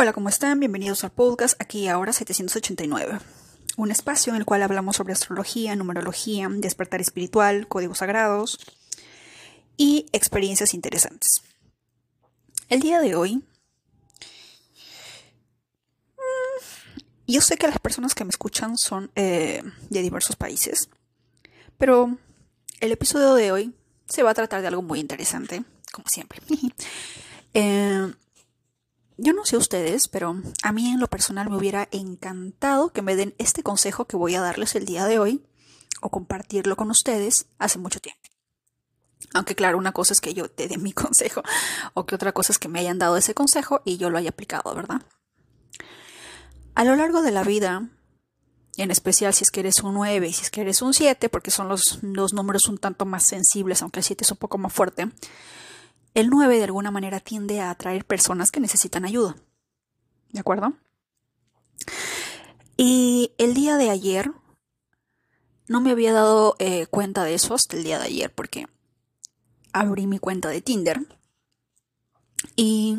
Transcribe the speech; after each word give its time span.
Hola, 0.00 0.12
¿cómo 0.12 0.28
están? 0.28 0.60
Bienvenidos 0.60 1.02
al 1.02 1.10
podcast 1.10 1.60
aquí 1.60 1.88
ahora 1.88 2.12
789. 2.12 3.18
Un 3.76 3.90
espacio 3.90 4.32
en 4.32 4.36
el 4.38 4.44
cual 4.44 4.62
hablamos 4.62 4.94
sobre 4.94 5.12
astrología, 5.12 5.74
numerología, 5.74 6.46
despertar 6.48 7.00
espiritual, 7.00 7.66
códigos 7.66 7.98
sagrados 7.98 8.60
y 9.76 10.06
experiencias 10.12 10.72
interesantes. 10.72 11.42
El 12.68 12.78
día 12.78 13.00
de 13.00 13.16
hoy, 13.16 13.42
mm, 16.14 17.00
yo 17.26 17.40
sé 17.40 17.56
que 17.56 17.66
las 17.66 17.80
personas 17.80 18.14
que 18.14 18.22
me 18.22 18.30
escuchan 18.30 18.78
son 18.78 19.10
eh, 19.16 19.64
de 19.90 20.02
diversos 20.02 20.36
países, 20.36 20.90
pero 21.76 22.16
el 22.78 22.92
episodio 22.92 23.34
de 23.34 23.50
hoy 23.50 23.74
se 24.06 24.22
va 24.22 24.30
a 24.30 24.34
tratar 24.34 24.60
de 24.60 24.68
algo 24.68 24.82
muy 24.82 25.00
interesante, 25.00 25.64
como 25.90 26.06
siempre. 26.06 26.40
eh, 27.54 28.12
yo 29.18 29.32
no 29.32 29.44
sé 29.44 29.56
ustedes, 29.56 30.08
pero 30.08 30.40
a 30.62 30.72
mí 30.72 30.88
en 30.88 31.00
lo 31.00 31.08
personal 31.08 31.50
me 31.50 31.56
hubiera 31.56 31.88
encantado 31.90 32.90
que 32.90 33.02
me 33.02 33.16
den 33.16 33.34
este 33.38 33.64
consejo 33.64 34.06
que 34.06 34.16
voy 34.16 34.36
a 34.36 34.40
darles 34.40 34.76
el 34.76 34.86
día 34.86 35.06
de 35.06 35.18
hoy 35.18 35.44
o 36.00 36.08
compartirlo 36.08 36.76
con 36.76 36.90
ustedes 36.90 37.46
hace 37.58 37.80
mucho 37.80 37.98
tiempo. 37.98 38.22
Aunque 39.34 39.56
claro, 39.56 39.76
una 39.76 39.92
cosa 39.92 40.12
es 40.12 40.20
que 40.20 40.34
yo 40.34 40.48
te 40.48 40.68
dé 40.68 40.78
mi 40.78 40.92
consejo 40.94 41.42
o 41.94 42.06
que 42.06 42.14
otra 42.14 42.32
cosa 42.32 42.52
es 42.52 42.58
que 42.58 42.68
me 42.68 42.78
hayan 42.78 42.98
dado 42.98 43.16
ese 43.16 43.34
consejo 43.34 43.82
y 43.84 43.96
yo 43.98 44.08
lo 44.08 44.18
haya 44.18 44.30
aplicado, 44.30 44.72
¿verdad? 44.74 45.02
A 46.76 46.84
lo 46.84 46.94
largo 46.94 47.20
de 47.22 47.32
la 47.32 47.42
vida, 47.42 47.88
en 48.76 48.90
especial 48.92 49.34
si 49.34 49.42
es 49.42 49.50
que 49.50 49.60
eres 49.60 49.82
un 49.82 49.94
9 49.94 50.28
y 50.28 50.32
si 50.32 50.42
es 50.42 50.50
que 50.50 50.60
eres 50.60 50.80
un 50.80 50.94
7, 50.94 51.28
porque 51.28 51.50
son 51.50 51.68
los, 51.68 51.98
los 52.02 52.32
números 52.34 52.68
un 52.68 52.78
tanto 52.78 53.04
más 53.04 53.24
sensibles, 53.26 53.82
aunque 53.82 53.98
el 53.98 54.04
7 54.04 54.22
es 54.22 54.30
un 54.30 54.36
poco 54.36 54.58
más 54.58 54.72
fuerte, 54.72 55.10
el 56.18 56.30
9 56.30 56.58
de 56.58 56.64
alguna 56.64 56.90
manera 56.90 57.20
tiende 57.20 57.60
a 57.60 57.70
atraer 57.70 58.04
personas 58.04 58.50
que 58.50 58.58
necesitan 58.58 59.04
ayuda. 59.04 59.36
¿De 60.32 60.40
acuerdo? 60.40 60.72
Y 62.76 63.34
el 63.38 63.54
día 63.54 63.76
de 63.76 63.90
ayer, 63.90 64.32
no 65.68 65.80
me 65.80 65.92
había 65.92 66.12
dado 66.12 66.56
eh, 66.58 66.86
cuenta 66.86 67.22
de 67.22 67.34
eso 67.34 67.54
hasta 67.54 67.76
el 67.76 67.84
día 67.84 68.00
de 68.00 68.06
ayer, 68.06 68.34
porque 68.34 68.66
abrí 69.72 70.08
mi 70.08 70.18
cuenta 70.18 70.48
de 70.48 70.60
Tinder. 70.60 71.06
Y 72.56 72.98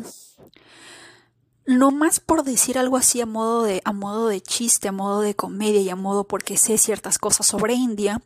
no 1.66 1.90
más 1.90 2.20
por 2.20 2.42
decir 2.42 2.78
algo 2.78 2.96
así 2.96 3.20
a 3.20 3.26
modo 3.26 3.64
de 3.64 3.82
a 3.84 3.92
modo 3.92 4.28
de 4.28 4.40
chiste, 4.40 4.88
a 4.88 4.92
modo 4.92 5.20
de 5.20 5.36
comedia 5.36 5.82
y 5.82 5.90
a 5.90 5.96
modo 5.96 6.24
porque 6.24 6.56
sé 6.56 6.78
ciertas 6.78 7.18
cosas 7.18 7.46
sobre 7.46 7.74
India, 7.74 8.22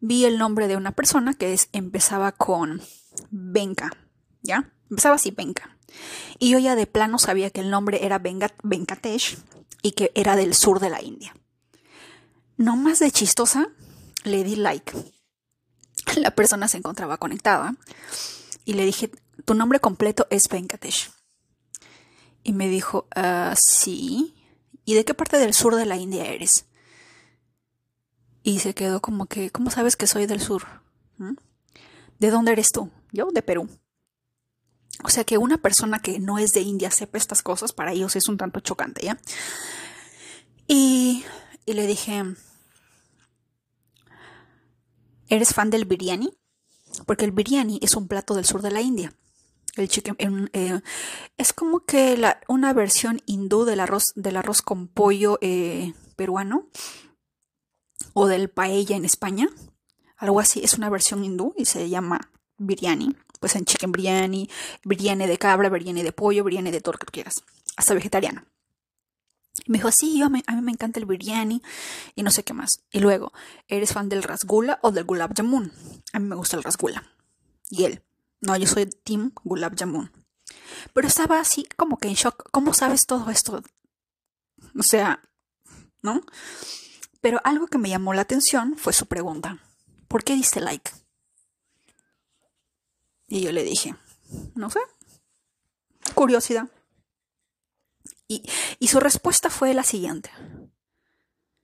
vi 0.00 0.26
el 0.26 0.36
nombre 0.36 0.68
de 0.68 0.76
una 0.76 0.92
persona 0.92 1.32
que 1.32 1.58
empezaba 1.72 2.32
con 2.32 2.82
Benka, 3.30 3.90
¿ya? 4.44 4.72
Empezaba 4.88 5.16
así 5.16 5.32
Benka. 5.32 5.76
Y 6.38 6.50
yo 6.50 6.58
ya 6.58 6.76
de 6.76 6.86
plano 6.86 7.18
sabía 7.18 7.50
que 7.50 7.60
el 7.60 7.70
nombre 7.70 8.04
era 8.04 8.18
Venkatesh 8.18 9.38
y 9.82 9.92
que 9.92 10.12
era 10.14 10.36
del 10.36 10.54
sur 10.54 10.78
de 10.78 10.90
la 10.90 11.02
India. 11.02 11.34
No 12.56 12.76
más 12.76 13.00
de 13.00 13.10
chistosa, 13.10 13.68
le 14.22 14.44
di 14.44 14.56
like. 14.56 14.92
La 16.16 16.30
persona 16.30 16.68
se 16.68 16.76
encontraba 16.76 17.16
conectada 17.16 17.74
y 18.64 18.74
le 18.74 18.84
dije, 18.84 19.10
tu 19.44 19.54
nombre 19.54 19.80
completo 19.80 20.26
es 20.30 20.48
Venkatesh. 20.48 21.10
Y 22.42 22.52
me 22.52 22.68
dijo, 22.68 23.08
uh, 23.16 23.54
sí. 23.56 24.34
¿Y 24.84 24.94
de 24.94 25.04
qué 25.04 25.14
parte 25.14 25.38
del 25.38 25.54
sur 25.54 25.76
de 25.76 25.86
la 25.86 25.96
India 25.96 26.26
eres? 26.26 26.66
Y 28.42 28.58
se 28.58 28.74
quedó 28.74 29.00
como 29.00 29.26
que, 29.26 29.50
¿cómo 29.50 29.70
sabes 29.70 29.96
que 29.96 30.06
soy 30.06 30.26
del 30.26 30.40
sur? 30.40 30.64
¿Mm? 31.16 31.36
¿De 32.18 32.30
dónde 32.30 32.52
eres 32.52 32.70
tú? 32.70 32.90
Yo, 33.10 33.30
de 33.32 33.40
Perú. 33.40 33.68
O 35.04 35.10
sea 35.10 35.24
que 35.24 35.36
una 35.36 35.58
persona 35.58 36.00
que 36.00 36.18
no 36.18 36.38
es 36.38 36.54
de 36.54 36.62
India 36.62 36.90
sepa 36.90 37.18
estas 37.18 37.42
cosas, 37.42 37.74
para 37.74 37.92
ellos 37.92 38.16
es 38.16 38.26
un 38.26 38.38
tanto 38.38 38.60
chocante, 38.60 39.04
¿ya? 39.04 39.18
Y, 40.66 41.24
y 41.66 41.74
le 41.74 41.86
dije, 41.86 42.24
¿eres 45.28 45.52
fan 45.52 45.68
del 45.68 45.84
biryani? 45.84 46.32
Porque 47.04 47.26
el 47.26 47.32
biryani 47.32 47.80
es 47.82 47.96
un 47.96 48.08
plato 48.08 48.34
del 48.34 48.46
sur 48.46 48.62
de 48.62 48.70
la 48.70 48.80
India. 48.80 49.12
El 49.76 49.88
chicken 49.88 50.16
eh, 50.54 50.80
es 51.36 51.52
como 51.52 51.80
que 51.84 52.18
una 52.48 52.72
versión 52.72 53.20
hindú 53.26 53.66
del 53.66 53.80
arroz, 53.80 54.12
del 54.14 54.38
arroz 54.38 54.62
con 54.62 54.88
pollo 54.88 55.38
eh, 55.42 55.92
peruano 56.16 56.70
o 58.14 58.26
del 58.26 58.48
paella 58.48 58.96
en 58.96 59.04
España. 59.04 59.48
Algo 60.16 60.40
así, 60.40 60.60
es 60.64 60.74
una 60.74 60.88
versión 60.88 61.24
hindú 61.24 61.52
y 61.58 61.66
se 61.66 61.90
llama 61.90 62.30
biryani 62.56 63.14
pues 63.44 63.56
en 63.56 63.66
chicken 63.66 63.92
biryani, 63.92 64.48
biryani 64.84 65.26
de 65.26 65.36
cabra, 65.36 65.68
biryani 65.68 66.02
de 66.02 66.12
pollo, 66.12 66.44
biryani 66.44 66.70
de 66.70 66.80
todo 66.80 66.92
lo 66.92 66.98
que 67.00 67.12
quieras, 67.12 67.42
hasta 67.76 67.92
vegetariano. 67.92 68.46
Y 69.66 69.70
me 69.70 69.76
dijo, 69.76 69.92
sí, 69.92 70.22
a 70.22 70.30
mí, 70.30 70.42
me 70.62 70.72
encanta 70.72 70.98
el 70.98 71.04
biryani 71.04 71.60
y 72.14 72.22
no 72.22 72.30
sé 72.30 72.42
qué 72.42 72.54
más. 72.54 72.80
Y 72.90 73.00
luego, 73.00 73.34
¿eres 73.68 73.92
fan 73.92 74.08
del 74.08 74.22
rasgula 74.22 74.78
o 74.80 74.92
del 74.92 75.04
gulab 75.04 75.34
jamun? 75.36 75.70
A 76.14 76.20
mí 76.20 76.26
me 76.26 76.36
gusta 76.36 76.56
el 76.56 76.62
rasgula. 76.62 77.04
Y 77.68 77.84
él, 77.84 78.02
no, 78.40 78.56
yo 78.56 78.66
soy 78.66 78.86
team 78.86 79.32
gulab 79.44 79.76
jamun. 79.78 80.10
Pero 80.94 81.06
estaba 81.06 81.38
así 81.38 81.68
como 81.76 81.98
que 81.98 82.08
en 82.08 82.14
shock. 82.14 82.48
¿Cómo 82.50 82.72
sabes 82.72 83.04
todo 83.04 83.28
esto? 83.28 83.62
O 84.74 84.82
sea, 84.82 85.20
¿no? 86.00 86.22
Pero 87.20 87.42
algo 87.44 87.66
que 87.66 87.76
me 87.76 87.90
llamó 87.90 88.14
la 88.14 88.22
atención 88.22 88.78
fue 88.78 88.94
su 88.94 89.04
pregunta. 89.04 89.58
¿Por 90.08 90.24
qué 90.24 90.34
diste 90.34 90.62
like? 90.62 91.03
Y 93.26 93.40
yo 93.40 93.52
le 93.52 93.62
dije, 93.64 93.94
no 94.54 94.70
sé, 94.70 94.80
curiosidad. 96.14 96.68
Y, 98.28 98.42
y 98.78 98.88
su 98.88 99.00
respuesta 99.00 99.50
fue 99.50 99.74
la 99.74 99.82
siguiente. 99.82 100.30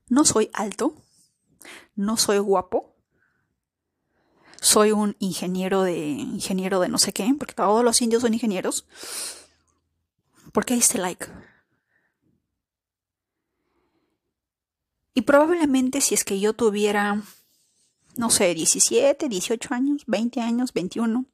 No 0.09 0.25
soy 0.25 0.51
alto, 0.53 0.95
no 1.95 2.17
soy 2.17 2.39
guapo, 2.39 2.95
soy 4.61 4.93
un 4.93 5.17
ingeniero 5.19 5.83
de 5.83 5.97
ingeniero 5.97 6.81
de 6.81 6.89
no 6.89 6.99
sé 6.99 7.13
qué, 7.13 7.33
porque 7.39 7.55
todos 7.55 7.83
los 7.83 8.01
indios 8.03 8.23
son 8.23 8.35
ingenieros. 8.35 8.87
¿Por 10.53 10.65
qué 10.65 10.75
diste 10.75 10.99
like? 10.99 11.27
Y 15.15 15.23
probablemente 15.23 16.01
si 16.01 16.15
es 16.15 16.25
que 16.25 16.41
yo 16.41 16.53
tuviera 16.53 17.23
no 18.17 18.31
sé, 18.31 18.55
17, 18.55 19.29
18 19.29 19.75
años, 19.75 20.03
20 20.07 20.41
años, 20.41 20.73
21, 20.73 21.27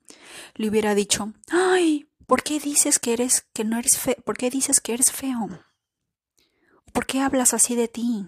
le 0.54 0.68
hubiera 0.68 0.94
dicho, 0.94 1.32
ay, 1.50 2.08
¿por 2.26 2.42
qué 2.42 2.60
dices 2.60 2.98
que 2.98 3.12
eres, 3.12 3.46
que 3.52 3.64
no 3.64 3.78
eres 3.78 3.98
feo? 3.98 4.16
¿Por 4.24 4.36
qué 4.36 4.50
dices 4.50 4.80
que 4.80 4.94
eres 4.94 5.12
feo? 5.12 5.48
¿Por 6.92 7.06
qué 7.06 7.20
hablas 7.20 7.54
así 7.54 7.74
de 7.74 7.88
ti? 7.88 8.26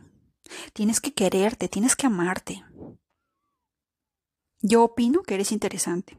Tienes 0.72 1.00
que 1.00 1.12
quererte, 1.12 1.69
tienes 1.69 1.97
que 1.97 2.06
amarte. 2.06 2.64
Yo 4.60 4.82
opino 4.82 5.22
que 5.22 5.34
eres 5.34 5.53
interesante. 5.53 6.19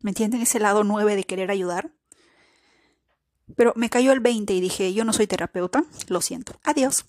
¿Me 0.00 0.10
entienden 0.10 0.40
ese 0.40 0.60
lado 0.60 0.82
9 0.82 1.14
de 1.14 1.24
querer 1.24 1.50
ayudar? 1.50 1.92
Pero 3.56 3.72
me 3.76 3.90
cayó 3.90 4.12
el 4.12 4.20
20 4.20 4.52
y 4.54 4.60
dije, 4.60 4.94
yo 4.94 5.04
no 5.04 5.12
soy 5.12 5.26
terapeuta, 5.26 5.84
lo 6.08 6.20
siento. 6.20 6.58
Adiós. 6.64 7.06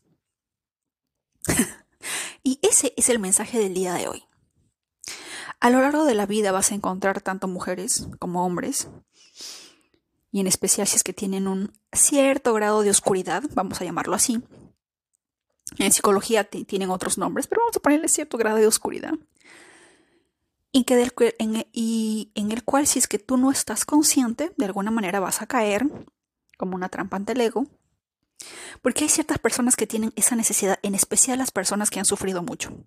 y 2.44 2.60
ese 2.62 2.94
es 2.98 3.10
el 3.10 3.20
mensaje 3.20 3.60
del 3.60 3.74
día 3.74 3.94
de 3.94 4.08
hoy. 4.08 4.24
A 5.62 5.70
lo 5.70 5.80
largo 5.80 6.06
de 6.06 6.16
la 6.16 6.26
vida 6.26 6.52
vas 6.52 6.72
a 6.72 6.76
encontrar 6.76 7.22
tanto 7.22 7.48
mujeres 7.48 8.08
como 8.18 8.44
hombres, 8.44 8.90
y 10.32 10.40
en 10.40 10.48
especial 10.48 10.88
si 10.88 10.96
es 10.96 11.04
que 11.04 11.14
tienen 11.14 11.48
un 11.48 11.72
cierto 11.94 12.56
grado 12.56 12.82
de 12.82 12.90
oscuridad, 12.90 13.44
vamos 13.54 13.80
a 13.80 13.86
llamarlo 13.86 14.16
así. 14.16 14.42
En 15.78 15.92
psicología 15.92 16.46
tienen 16.46 16.90
otros 16.90 17.20
nombres, 17.20 17.46
pero 17.46 17.62
vamos 17.62 17.78
a 17.78 17.80
ponerle 17.80 18.08
cierto 18.10 18.40
grado 18.40 18.58
de 18.58 18.66
oscuridad. 18.66 19.14
Y, 20.72 20.84
que 20.86 21.14
en, 21.38 21.68
y 21.72 22.32
en 22.34 22.52
el 22.52 22.64
cual 22.64 22.88
si 22.88 22.98
es 22.98 23.08
que 23.08 23.20
tú 23.20 23.38
no 23.38 23.52
estás 23.52 23.86
consciente, 23.86 24.54
de 24.58 24.66
alguna 24.66 24.90
manera 24.90 25.20
vas 25.20 25.44
a 25.44 25.48
caer 25.48 25.86
como 26.58 26.76
una 26.76 26.90
trampa 26.90 27.18
ante 27.18 27.34
el 27.34 27.42
ego. 27.42 27.68
Porque 28.82 29.04
hay 29.04 29.12
ciertas 29.12 29.38
personas 29.38 29.76
que 29.76 29.86
tienen 29.86 30.12
esa 30.16 30.36
necesidad, 30.36 30.80
en 30.82 30.96
especial 30.96 31.38
las 31.38 31.52
personas 31.52 31.92
que 31.92 32.00
han 32.00 32.06
sufrido 32.06 32.42
mucho 32.42 32.84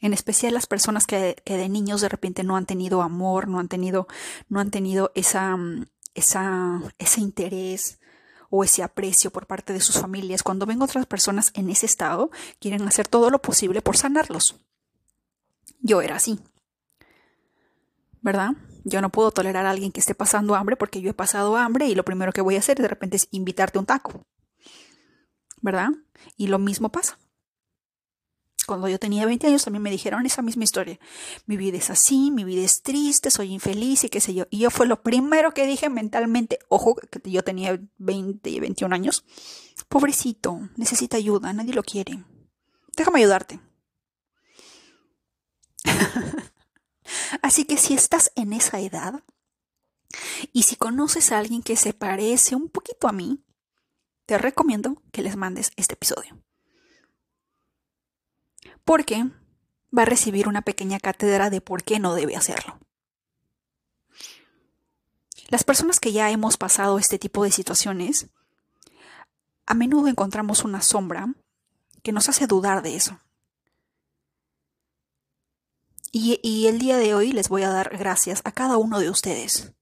en 0.00 0.12
especial 0.12 0.54
las 0.54 0.66
personas 0.66 1.06
que, 1.06 1.36
de 1.44 1.68
niños 1.68 2.00
de 2.00 2.08
repente 2.08 2.44
no 2.44 2.56
han 2.56 2.66
tenido 2.66 3.02
amor, 3.02 3.48
no 3.48 3.58
han 3.58 3.68
tenido, 3.68 4.06
no 4.48 4.60
han 4.60 4.70
tenido 4.70 5.12
esa, 5.14 5.56
mm, 5.56 5.86
esa, 6.14 6.80
ese 6.98 7.20
interés 7.20 7.98
o 8.50 8.62
ese 8.64 8.82
aprecio 8.82 9.30
por 9.30 9.46
parte 9.46 9.72
de 9.72 9.80
sus 9.80 9.98
familias. 9.98 10.42
Cuando 10.42 10.66
ven 10.66 10.82
otras 10.82 11.06
personas 11.06 11.50
en 11.54 11.70
ese 11.70 11.86
estado, 11.86 12.30
quieren 12.60 12.86
hacer 12.86 13.08
todo 13.08 13.30
lo 13.30 13.40
posible 13.40 13.82
por 13.82 13.96
sanarlos. 13.96 14.56
Yo 15.80 16.02
era 16.02 16.16
así. 16.16 16.40
¿Verdad? 18.20 18.52
Yo 18.84 19.00
no 19.00 19.10
puedo 19.10 19.30
tolerar 19.30 19.66
a 19.66 19.70
alguien 19.70 19.92
que 19.92 20.00
esté 20.00 20.14
pasando 20.14 20.54
hambre 20.54 20.76
porque 20.76 21.00
yo 21.00 21.10
he 21.10 21.14
pasado 21.14 21.56
hambre 21.56 21.88
y 21.88 21.94
lo 21.94 22.04
primero 22.04 22.32
que 22.32 22.40
voy 22.40 22.56
a 22.56 22.60
hacer 22.60 22.78
de 22.78 22.88
repente 22.88 23.16
es 23.16 23.28
invitarte 23.30 23.78
un 23.78 23.86
taco. 23.86 24.24
¿Verdad? 25.60 25.90
Y 26.36 26.46
lo 26.48 26.58
mismo 26.58 26.90
pasa 26.90 27.18
Cuando 28.66 28.88
yo 28.88 28.98
tenía 28.98 29.24
20 29.26 29.46
años 29.46 29.64
también 29.64 29.82
me 29.82 29.90
dijeron 29.90 30.26
esa 30.26 30.42
misma 30.42 30.64
historia. 30.64 30.98
Mi 31.46 31.56
vida 31.56 31.78
es 31.78 31.90
así, 31.90 32.30
mi 32.32 32.44
vida 32.44 32.62
es 32.62 32.82
triste, 32.82 33.30
soy 33.30 33.52
infeliz 33.52 34.04
y 34.04 34.08
qué 34.08 34.20
sé 34.20 34.34
yo. 34.34 34.46
Y 34.50 34.58
yo 34.58 34.70
fue 34.70 34.86
lo 34.86 35.02
primero 35.02 35.54
que 35.54 35.66
dije 35.66 35.88
mentalmente, 35.88 36.58
ojo, 36.68 36.96
que 36.96 37.30
yo 37.30 37.44
tenía 37.44 37.80
20 37.98 38.50
y 38.50 38.60
21 38.60 38.94
años. 38.94 39.24
Pobrecito, 39.88 40.68
necesita 40.76 41.16
ayuda, 41.16 41.52
nadie 41.52 41.74
lo 41.74 41.84
quiere. 41.84 42.24
Déjame 42.96 43.20
ayudarte. 43.20 43.60
Así 47.42 47.64
que 47.64 47.76
si 47.76 47.94
estás 47.94 48.32
en 48.34 48.52
esa 48.52 48.80
edad 48.80 49.22
y 50.52 50.64
si 50.64 50.76
conoces 50.76 51.30
a 51.30 51.38
alguien 51.38 51.62
que 51.62 51.76
se 51.76 51.92
parece 51.92 52.56
un 52.56 52.68
poquito 52.68 53.06
a 53.06 53.12
mí, 53.12 53.44
te 54.26 54.38
recomiendo 54.38 55.02
que 55.12 55.22
les 55.22 55.36
mandes 55.36 55.70
este 55.76 55.94
episodio. 55.94 56.45
Porque 58.86 59.24
va 59.96 60.02
a 60.02 60.06
recibir 60.06 60.46
una 60.46 60.62
pequeña 60.62 61.00
cátedra 61.00 61.50
de 61.50 61.60
por 61.60 61.82
qué 61.82 61.98
no 61.98 62.14
debe 62.14 62.36
hacerlo. 62.36 62.78
Las 65.48 65.64
personas 65.64 65.98
que 65.98 66.12
ya 66.12 66.30
hemos 66.30 66.56
pasado 66.56 66.98
este 66.98 67.18
tipo 67.18 67.42
de 67.42 67.50
situaciones, 67.50 68.28
a 69.66 69.74
menudo 69.74 70.06
encontramos 70.06 70.62
una 70.62 70.82
sombra 70.82 71.34
que 72.04 72.12
nos 72.12 72.28
hace 72.28 72.46
dudar 72.46 72.82
de 72.82 72.94
eso. 72.94 73.18
Y, 76.12 76.38
y, 76.44 76.68
el 76.68 76.78
día 76.78 76.96
de 76.96 77.12
hoy 77.12 77.32
les 77.32 77.48
voy 77.48 77.64
a 77.64 77.70
dar 77.70 77.90
gracias 77.98 78.40
a 78.44 78.52
cada 78.52 78.76
uno 78.76 79.00
de 79.00 79.10
ustedes. 79.10 79.72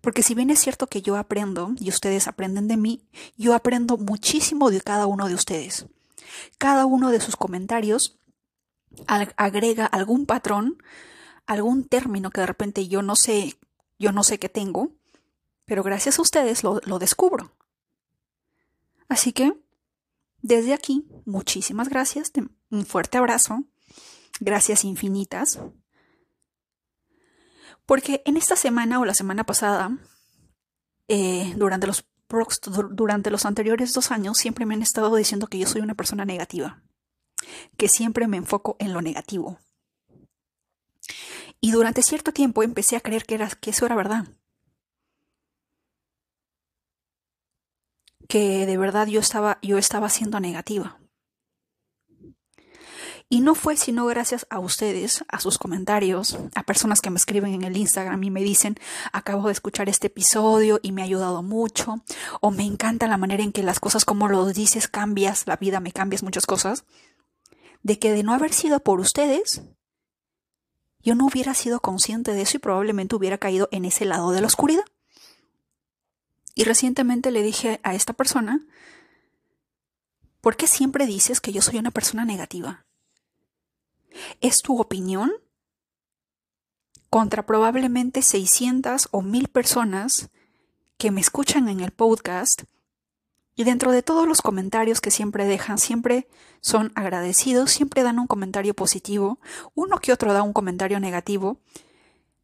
Porque 0.00 0.24
si 0.24 0.34
bien 0.34 0.50
es 0.50 0.58
cierto 0.58 0.88
que 0.88 1.00
yo 1.00 1.16
aprendo 1.16 1.74
y 1.78 1.90
ustedes 1.90 2.26
aprenden 2.26 2.66
de 2.66 2.76
mí, 2.76 3.08
yo 3.36 3.54
aprendo 3.54 3.96
muchísimo 3.96 4.70
de 4.70 4.80
cada 4.80 5.06
uno 5.06 5.28
de 5.28 5.34
ustedes. 5.34 5.86
Cada 6.58 6.86
uno 6.86 7.10
de 7.10 7.20
sus 7.20 7.36
comentarios 7.36 8.18
agrega 9.06 9.86
algún 9.86 10.26
patrón, 10.26 10.82
algún 11.46 11.84
término 11.84 12.30
que 12.30 12.40
de 12.40 12.46
repente 12.46 12.88
yo 12.88 13.02
no 13.02 13.16
sé, 13.16 13.58
yo 13.98 14.12
no 14.12 14.24
sé 14.24 14.38
qué 14.38 14.48
tengo, 14.48 14.92
pero 15.64 15.82
gracias 15.82 16.18
a 16.18 16.22
ustedes 16.22 16.62
lo, 16.64 16.98
descubro. 16.98 17.52
Así 19.08 19.32
que, 19.32 19.52
desde 20.42 20.74
aquí, 20.74 21.06
muchísimas 21.24 21.88
gracias, 21.88 22.32
un 22.70 22.86
fuerte 22.86 23.18
abrazo, 23.18 23.64
gracias 24.40 24.84
infinitas 24.84 25.60
porque 27.86 28.22
en 28.26 28.36
esta 28.36 28.56
semana 28.56 29.00
o 29.00 29.04
la 29.04 29.14
semana 29.14 29.44
pasada, 29.44 29.96
eh, 31.08 31.54
durante, 31.56 31.86
los, 31.86 32.04
durante 32.28 33.30
los 33.30 33.46
anteriores 33.46 33.92
dos 33.92 34.10
años, 34.10 34.38
siempre 34.38 34.66
me 34.66 34.74
han 34.74 34.82
estado 34.82 35.14
diciendo 35.14 35.46
que 35.46 35.58
yo 35.58 35.66
soy 35.66 35.80
una 35.80 35.94
persona 35.94 36.24
negativa, 36.24 36.82
que 37.76 37.88
siempre 37.88 38.26
me 38.26 38.36
enfoco 38.36 38.76
en 38.78 38.92
lo 38.92 39.02
negativo. 39.02 39.58
Y 41.60 41.70
durante 41.70 42.02
cierto 42.02 42.32
tiempo 42.32 42.62
empecé 42.62 42.96
a 42.96 43.00
creer 43.00 43.24
que, 43.24 43.36
era, 43.36 43.48
que 43.48 43.70
eso 43.70 43.86
era 43.86 43.96
verdad. 43.96 44.26
Que 48.28 48.66
de 48.66 48.76
verdad 48.76 49.06
yo 49.06 49.20
estaba, 49.20 49.58
yo 49.62 49.78
estaba 49.78 50.08
siendo 50.08 50.40
negativa. 50.40 50.98
Y 53.28 53.40
no 53.40 53.56
fue 53.56 53.76
sino 53.76 54.06
gracias 54.06 54.46
a 54.50 54.60
ustedes, 54.60 55.24
a 55.28 55.40
sus 55.40 55.58
comentarios, 55.58 56.38
a 56.54 56.62
personas 56.62 57.00
que 57.00 57.10
me 57.10 57.16
escriben 57.16 57.54
en 57.54 57.64
el 57.64 57.76
Instagram 57.76 58.22
y 58.22 58.30
me 58.30 58.42
dicen, 58.42 58.78
acabo 59.12 59.46
de 59.48 59.52
escuchar 59.52 59.88
este 59.88 60.06
episodio 60.06 60.78
y 60.80 60.92
me 60.92 61.02
ha 61.02 61.06
ayudado 61.06 61.42
mucho, 61.42 61.96
o 62.40 62.52
me 62.52 62.64
encanta 62.64 63.08
la 63.08 63.16
manera 63.16 63.42
en 63.42 63.50
que 63.50 63.64
las 63.64 63.80
cosas 63.80 64.04
como 64.04 64.28
lo 64.28 64.46
dices 64.46 64.86
cambias 64.86 65.48
la 65.48 65.56
vida, 65.56 65.80
me 65.80 65.90
cambias 65.90 66.22
muchas 66.22 66.46
cosas, 66.46 66.84
de 67.82 67.98
que 67.98 68.12
de 68.12 68.22
no 68.22 68.32
haber 68.32 68.52
sido 68.52 68.78
por 68.78 69.00
ustedes, 69.00 69.62
yo 71.02 71.16
no 71.16 71.26
hubiera 71.26 71.54
sido 71.54 71.80
consciente 71.80 72.32
de 72.32 72.42
eso 72.42 72.58
y 72.58 72.60
probablemente 72.60 73.16
hubiera 73.16 73.38
caído 73.38 73.68
en 73.72 73.84
ese 73.84 74.04
lado 74.04 74.30
de 74.30 74.40
la 74.40 74.46
oscuridad. 74.46 74.84
Y 76.54 76.64
recientemente 76.64 77.30
le 77.30 77.42
dije 77.42 77.80
a 77.82 77.94
esta 77.94 78.12
persona, 78.12 78.66
¿por 80.40 80.56
qué 80.56 80.66
siempre 80.66 81.06
dices 81.06 81.40
que 81.40 81.52
yo 81.52 81.60
soy 81.60 81.78
una 81.78 81.90
persona 81.90 82.24
negativa? 82.24 82.86
Es 84.40 84.62
tu 84.62 84.80
opinión 84.80 85.32
contra 87.10 87.46
probablemente 87.46 88.22
600 88.22 89.08
o 89.10 89.22
1000 89.22 89.48
personas 89.48 90.30
que 90.98 91.10
me 91.10 91.20
escuchan 91.20 91.68
en 91.68 91.80
el 91.80 91.90
podcast 91.90 92.62
y 93.54 93.64
dentro 93.64 93.90
de 93.90 94.02
todos 94.02 94.28
los 94.28 94.42
comentarios 94.42 95.00
que 95.00 95.10
siempre 95.10 95.46
dejan, 95.46 95.78
siempre 95.78 96.28
son 96.60 96.92
agradecidos, 96.94 97.70
siempre 97.70 98.02
dan 98.02 98.18
un 98.18 98.26
comentario 98.26 98.74
positivo, 98.74 99.40
uno 99.74 99.98
que 99.98 100.12
otro 100.12 100.34
da 100.34 100.42
un 100.42 100.52
comentario 100.52 101.00
negativo, 101.00 101.58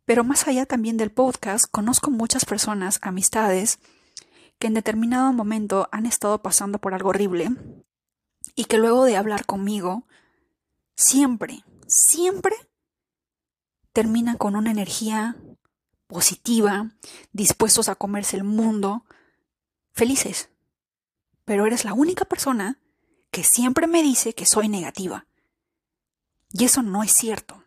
pero 0.07 0.25
más 0.25 0.49
allá 0.49 0.65
también 0.65 0.97
del 0.97 1.13
podcast, 1.13 1.67
conozco 1.71 2.11
muchas 2.11 2.47
personas, 2.47 2.99
amistades, 3.03 3.79
que 4.59 4.69
en 4.69 4.75
determinado 4.75 5.33
momento 5.35 5.89
han 5.93 6.07
estado 6.07 6.41
pasando 6.43 6.79
por 6.79 6.95
algo 6.95 7.11
horrible 7.11 7.51
y 8.55 8.65
que 8.65 8.79
luego 8.79 9.05
de 9.05 9.17
hablar 9.17 9.45
conmigo 9.45 10.07
siempre, 11.03 11.65
siempre 11.87 12.55
terminan 13.93 14.39
con 14.39 14.57
una 14.57 14.71
energía 14.71 15.37
positiva, 16.07 16.91
dispuestos 17.33 17.89
a 17.89 17.95
comerse 17.95 18.37
el 18.37 18.45
mundo, 18.45 19.05
felices. 19.93 20.51
Pero 21.45 21.67
eres 21.67 21.85
la 21.85 21.95
única 21.95 22.25
persona 22.25 22.79
que 23.31 23.45
siempre 23.45 23.87
me 23.87 24.03
dice 24.03 24.35
que 24.35 24.47
soy 24.47 24.69
negativa. 24.69 25.27
Y 26.53 26.65
eso 26.65 26.83
no 26.83 27.03
es 27.03 27.13
cierto. 27.13 27.65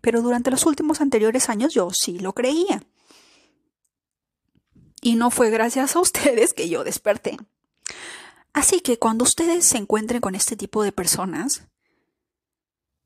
Pero 0.00 0.22
durante 0.22 0.50
los 0.50 0.64
últimos 0.66 1.00
anteriores 1.00 1.48
años 1.48 1.74
yo 1.74 1.90
sí 1.90 2.18
lo 2.18 2.32
creía. 2.32 2.82
Y 5.02 5.16
no 5.16 5.30
fue 5.30 5.50
gracias 5.50 5.96
a 5.96 6.00
ustedes 6.00 6.54
que 6.54 6.68
yo 6.68 6.84
desperté. 6.84 7.36
Así 8.52 8.80
que 8.80 8.98
cuando 8.98 9.24
ustedes 9.24 9.64
se 9.64 9.78
encuentren 9.78 10.20
con 10.20 10.34
este 10.34 10.56
tipo 10.56 10.82
de 10.82 10.92
personas, 10.92 11.62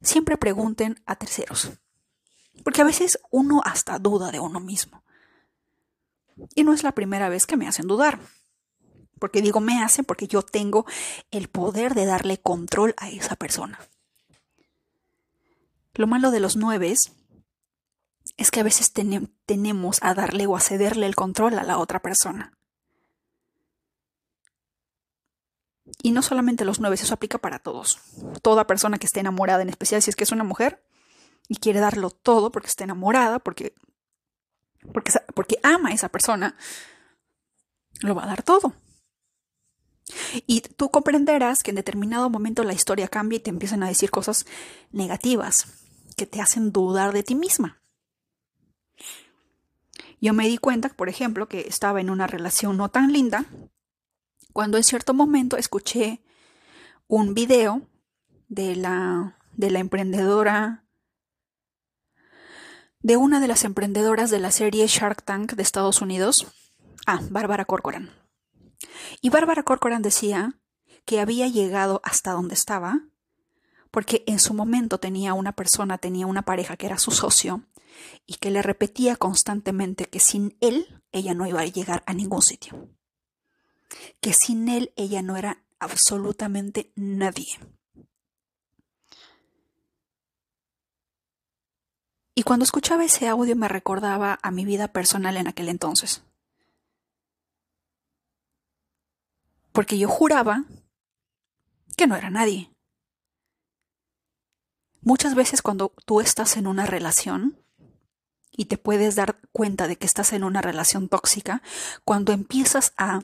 siempre 0.01 0.37
pregunten 0.37 1.01
a 1.07 1.17
terceros. 1.17 1.71
Porque 2.65 2.83
a 2.83 2.87
veces 2.87 3.19
uno 3.31 3.63
hasta 3.65 3.99
duda 3.99 4.33
de 4.33 4.41
uno 4.41 4.61
mismo. 4.61 5.05
Y 6.55 6.65
no 6.65 6.73
es 6.73 6.83
la 6.83 6.93
primera 6.93 7.29
vez 7.29 7.47
que 7.47 7.57
me 7.57 7.69
hacen 7.69 7.87
dudar. 7.87 8.19
Porque 9.19 9.41
digo 9.41 9.61
me 9.61 9.83
hacen 9.83 10.05
porque 10.05 10.27
yo 10.27 10.43
tengo 10.43 10.85
el 11.31 11.49
poder 11.49 11.95
de 11.95 12.07
darle 12.07 12.39
control 12.39 12.95
a 12.99 13.09
esa 13.09 13.37
persona. 13.37 13.79
Lo 15.95 16.07
malo 16.07 16.31
de 16.31 16.41
los 16.41 16.57
nueves 16.57 17.13
es 18.37 18.51
que 18.51 18.61
a 18.61 18.65
veces 18.65 18.93
tenemos 18.93 19.99
a 20.03 20.13
darle 20.13 20.47
o 20.47 20.57
a 20.57 20.61
cederle 20.61 21.07
el 21.07 21.15
control 21.15 21.59
a 21.59 21.63
la 21.63 21.79
otra 21.79 22.03
persona. 22.03 22.56
Y 26.03 26.13
no 26.13 26.23
solamente 26.23 26.65
los 26.65 26.81
nueve, 26.81 26.95
eso 26.95 27.15
aplica 27.15 27.39
para 27.39 27.59
todos. 27.59 27.99
Toda 28.43 28.67
persona 28.67 28.99
que 28.99 29.07
esté 29.07 29.21
enamorada, 29.21 29.63
en 29.63 29.69
especial 29.69 30.03
si 30.03 30.11
es 30.11 30.17
que 30.17 30.25
es 30.25 30.33
una 30.33 30.45
mujer 30.45 30.85
y 31.49 31.57
quiere 31.57 31.81
darlo 31.81 32.11
todo 32.11 32.53
porque 32.53 32.69
está 32.69 32.85
enamorada, 32.85 33.39
porque, 33.39 33.75
porque, 34.93 35.13
porque 35.35 35.59
ama 35.63 35.91
a 35.91 35.93
esa 35.93 36.09
persona, 36.09 36.57
lo 38.01 38.15
va 38.15 38.25
a 38.25 38.29
dar 38.29 38.43
todo. 38.43 38.75
Y 40.47 40.61
tú 40.61 40.91
comprenderás 40.91 41.63
que 41.63 41.71
en 41.71 41.77
determinado 41.77 42.31
momento 42.31 42.63
la 42.63 42.75
historia 42.75 43.09
cambia 43.09 43.39
y 43.39 43.41
te 43.41 43.51
empiezan 43.51 43.83
a 43.83 43.89
decir 43.89 44.11
cosas 44.11 44.47
negativas 44.93 45.67
que 46.17 46.27
te 46.27 46.41
hacen 46.41 46.73
dudar 46.73 47.13
de 47.13 47.23
ti 47.23 47.35
misma. 47.35 47.81
Yo 50.21 50.33
me 50.33 50.49
di 50.49 50.59
cuenta, 50.59 50.89
por 50.91 51.09
ejemplo, 51.09 51.49
que 51.49 51.63
estaba 51.63 52.01
en 52.01 52.11
una 52.11 52.27
relación 52.27 52.77
no 52.77 52.89
tan 52.89 53.13
linda 53.13 53.47
cuando 54.57 54.79
en 54.79 54.85
cierto 54.85 55.13
momento 55.13 55.59
escuché 55.59 56.23
un 57.09 57.35
video 57.35 57.83
de 58.49 58.75
la, 58.75 59.37
de 59.53 59.71
la 59.71 59.81
emprendedora, 59.81 60.87
de 63.01 63.19
una 63.19 63.39
de 63.39 63.49
las 63.49 63.65
emprendedoras 63.65 64.31
de 64.31 64.39
la 64.39 64.51
serie 64.51 64.87
Shark 64.87 65.23
Tank 65.23 65.53
de 65.53 65.63
Estados 65.63 66.01
Unidos, 66.01 66.47
ah, 67.07 67.21
Bárbara 67.29 67.67
Corcoran. 67.67 68.09
Y 69.21 69.29
Bárbara 69.29 69.63
Corcoran 69.63 70.01
decía 70.01 70.59
que 71.05 71.21
había 71.21 71.49
llegado 71.49 72.01
hasta 72.03 72.33
donde 72.33 72.55
estaba 72.55 73.03
porque 73.91 74.25
en 74.27 74.39
su 74.39 74.55
momento 74.55 74.97
tenía 74.97 75.35
una 75.35 75.53
persona, 75.53 75.99
tenía 75.99 76.27
una 76.27 76.47
pareja 76.47 76.79
que 76.79 76.87
era 76.87 76.97
su 76.97 77.11
socio 77.11 77.67
y 78.25 78.37
que 78.37 78.51
le 78.51 78.63
repetía 78.63 79.17
constantemente 79.17 80.07
que 80.07 80.19
sin 80.19 80.57
él 80.63 81.03
ella 81.13 81.35
no 81.35 81.47
iba 81.47 81.61
a 81.61 81.67
llegar 81.67 82.03
a 82.07 82.15
ningún 82.15 82.41
sitio 82.41 82.96
que 84.21 84.33
sin 84.33 84.69
él 84.69 84.93
ella 84.97 85.23
no 85.23 85.37
era 85.37 85.63
absolutamente 85.79 86.93
nadie. 86.95 87.59
Y 92.35 92.43
cuando 92.43 92.65
escuchaba 92.65 93.05
ese 93.05 93.29
audio 93.29 93.57
me 93.57 93.69
recordaba 93.69 94.39
a 94.43 94.51
mi 94.51 94.65
vida 94.67 94.89
personal 94.89 95.39
en 95.39 95.49
aquel 95.49 95.71
entonces. 95.71 96.23
Porque 99.73 99.99
yo 99.99 100.09
juraba 100.09 100.65
que 101.97 102.07
no 102.07 102.15
era 102.15 102.29
nadie. 102.29 102.71
Muchas 105.01 105.35
veces 105.35 105.63
cuando 105.63 105.95
tú 106.05 106.21
estás 106.21 106.57
en 106.57 106.67
una 106.67 106.85
relación 106.85 107.63
y 108.51 108.67
te 108.67 108.77
puedes 108.77 109.15
dar 109.15 109.39
cuenta 109.53 109.87
de 109.87 109.97
que 109.97 110.07
estás 110.07 110.33
en 110.33 110.45
una 110.45 110.61
relación 110.61 111.09
tóxica, 111.09 111.63
cuando 112.05 112.33
empiezas 112.33 112.93
a, 112.97 113.21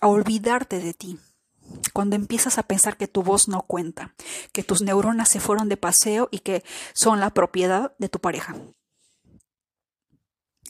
a 0.00 0.08
olvidarte 0.08 0.80
de 0.80 0.94
ti, 0.94 1.18
cuando 1.92 2.16
empiezas 2.16 2.58
a 2.58 2.64
pensar 2.64 2.96
que 2.96 3.08
tu 3.08 3.22
voz 3.22 3.48
no 3.48 3.62
cuenta, 3.62 4.14
que 4.52 4.62
tus 4.62 4.82
neuronas 4.82 5.28
se 5.28 5.40
fueron 5.40 5.68
de 5.68 5.76
paseo 5.76 6.28
y 6.30 6.40
que 6.40 6.64
son 6.92 7.20
la 7.20 7.30
propiedad 7.30 7.94
de 7.98 8.08
tu 8.08 8.18
pareja. 8.18 8.56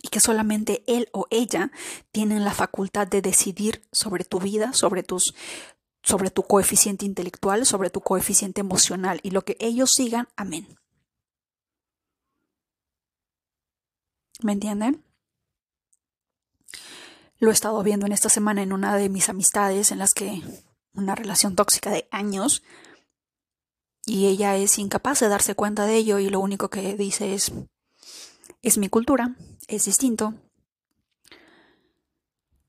Y 0.02 0.08
que 0.08 0.20
solamente 0.20 0.82
él 0.86 1.08
o 1.12 1.26
ella 1.30 1.70
tienen 2.10 2.44
la 2.44 2.52
facultad 2.52 3.06
de 3.06 3.22
decidir 3.22 3.86
sobre 3.92 4.24
tu 4.24 4.40
vida, 4.40 4.72
sobre 4.72 5.02
tus 5.02 5.34
sobre 6.02 6.30
tu 6.30 6.42
coeficiente 6.42 7.06
intelectual, 7.06 7.64
sobre 7.64 7.88
tu 7.88 8.00
coeficiente 8.00 8.60
emocional 8.60 9.20
y 9.22 9.30
lo 9.30 9.44
que 9.44 9.56
ellos 9.60 9.92
sigan, 9.94 10.28
amén. 10.36 10.66
¿Me 14.42 14.52
entienden? 14.52 15.04
Lo 17.42 17.50
he 17.50 17.52
estado 17.52 17.82
viendo 17.82 18.06
en 18.06 18.12
esta 18.12 18.28
semana 18.28 18.62
en 18.62 18.72
una 18.72 18.96
de 18.96 19.08
mis 19.08 19.28
amistades 19.28 19.90
en 19.90 19.98
las 19.98 20.14
que 20.14 20.40
una 20.94 21.16
relación 21.16 21.56
tóxica 21.56 21.90
de 21.90 22.06
años 22.12 22.62
y 24.06 24.28
ella 24.28 24.56
es 24.56 24.78
incapaz 24.78 25.18
de 25.18 25.28
darse 25.28 25.56
cuenta 25.56 25.84
de 25.84 25.96
ello 25.96 26.20
y 26.20 26.30
lo 26.30 26.38
único 26.38 26.70
que 26.70 26.96
dice 26.96 27.34
es 27.34 27.50
es 28.62 28.78
mi 28.78 28.88
cultura, 28.88 29.34
es 29.66 29.86
distinto. 29.86 30.34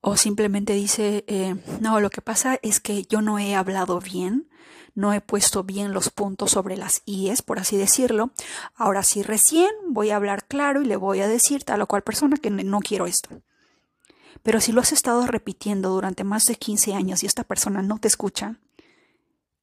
O 0.01 0.17
simplemente 0.17 0.73
dice, 0.73 1.23
eh, 1.27 1.55
no, 1.79 1.99
lo 1.99 2.09
que 2.09 2.21
pasa 2.23 2.57
es 2.63 2.79
que 2.79 3.03
yo 3.03 3.21
no 3.21 3.37
he 3.37 3.53
hablado 3.53 3.99
bien, 3.99 4.49
no 4.95 5.13
he 5.13 5.21
puesto 5.21 5.63
bien 5.63 5.93
los 5.93 6.09
puntos 6.09 6.49
sobre 6.49 6.77
las 6.77 7.03
IES, 7.05 7.43
por 7.43 7.59
así 7.59 7.77
decirlo. 7.77 8.31
Ahora 8.73 9.03
sí, 9.03 9.21
recién 9.21 9.69
voy 9.89 10.09
a 10.09 10.15
hablar 10.15 10.45
claro 10.47 10.81
y 10.81 10.85
le 10.85 10.95
voy 10.95 11.21
a 11.21 11.27
decir 11.27 11.63
a 11.67 11.77
la 11.77 11.85
cual 11.85 12.01
persona 12.01 12.37
que 12.37 12.49
no 12.49 12.79
quiero 12.79 13.05
esto. 13.05 13.29
Pero 14.43 14.59
si 14.59 14.73
lo 14.73 14.81
has 14.81 14.91
estado 14.91 15.25
repitiendo 15.25 15.89
durante 15.89 16.25
más 16.25 16.45
de 16.45 16.55
15 16.55 16.93
años 16.93 17.23
y 17.23 17.25
esta 17.25 17.45
persona 17.45 17.81
no 17.81 17.97
te 17.97 18.09
escucha, 18.09 18.59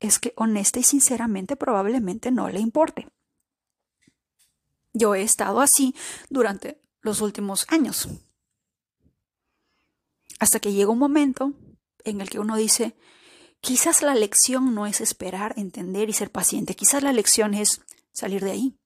es 0.01 0.19
que 0.19 0.33
honesta 0.37 0.79
y 0.79 0.83
sinceramente 0.83 1.55
probablemente 1.55 2.31
no 2.31 2.49
le 2.49 2.61
importe. 2.61 3.07
Yo 4.95 5.15
he 5.15 5.23
estado 5.23 5.61
así 5.61 5.95
durante 6.31 6.81
los 7.03 7.21
últimos 7.21 7.67
años. 7.69 8.09
Hasta 10.41 10.59
que 10.59 10.73
llega 10.73 10.91
un 10.91 10.99
momento 10.99 11.53
en 12.05 12.23
el 12.23 12.31
que 12.31 12.41
uno 12.41 12.57
dice, 12.57 12.97
quizás 13.61 14.01
la 14.01 14.15
lección 14.15 14.75
no 14.75 14.87
es 14.87 15.03
esperar, 15.03 15.53
entender 15.59 16.09
y 16.09 16.15
ser 16.15 16.33
paciente, 16.33 16.75
quizás 16.75 17.03
la 17.03 17.13
lección 17.13 17.53
es 17.53 17.83
salir 18.13 18.43
de 18.43 18.53
ahí. 18.53 18.77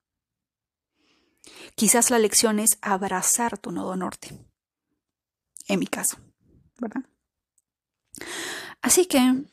Quizás 1.77 2.11
la 2.11 2.19
lección 2.19 2.59
es 2.59 2.79
abrazar 2.83 3.59
tu 3.59 3.71
nodo 3.71 3.95
norte 3.95 4.37
en 5.69 5.81
mi 5.81 5.87
caso, 5.87 6.19
¿verdad? 6.79 7.05
Así 8.83 9.07
que 9.07 9.45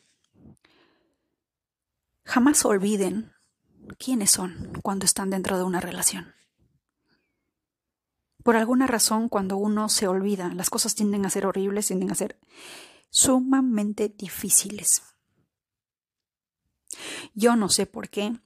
jamás 2.26 2.66
olviden 2.66 3.32
quiénes 3.98 4.32
son 4.32 4.80
cuando 4.84 5.06
están 5.06 5.30
dentro 5.30 5.58
de 5.58 5.64
una 5.64 5.80
relación. 5.80 6.34
Por 8.44 8.56
alguna 8.56 8.88
razón, 8.88 9.30
cuando 9.30 9.58
uno 9.58 9.88
se 9.90 10.08
olvida, 10.08 10.54
las 10.54 10.70
cosas 10.70 10.96
tienden 10.96 11.26
a 11.26 11.30
ser 11.30 11.46
horribles, 11.46 11.88
tienden 11.88 12.12
a 12.12 12.16
ser 12.16 12.40
sumamente 13.10 14.10
difíciles. 14.10 15.04
Yo 17.34 17.56
no 17.56 17.70
sé 17.70 17.86
por 17.86 18.10
qué, 18.10 18.40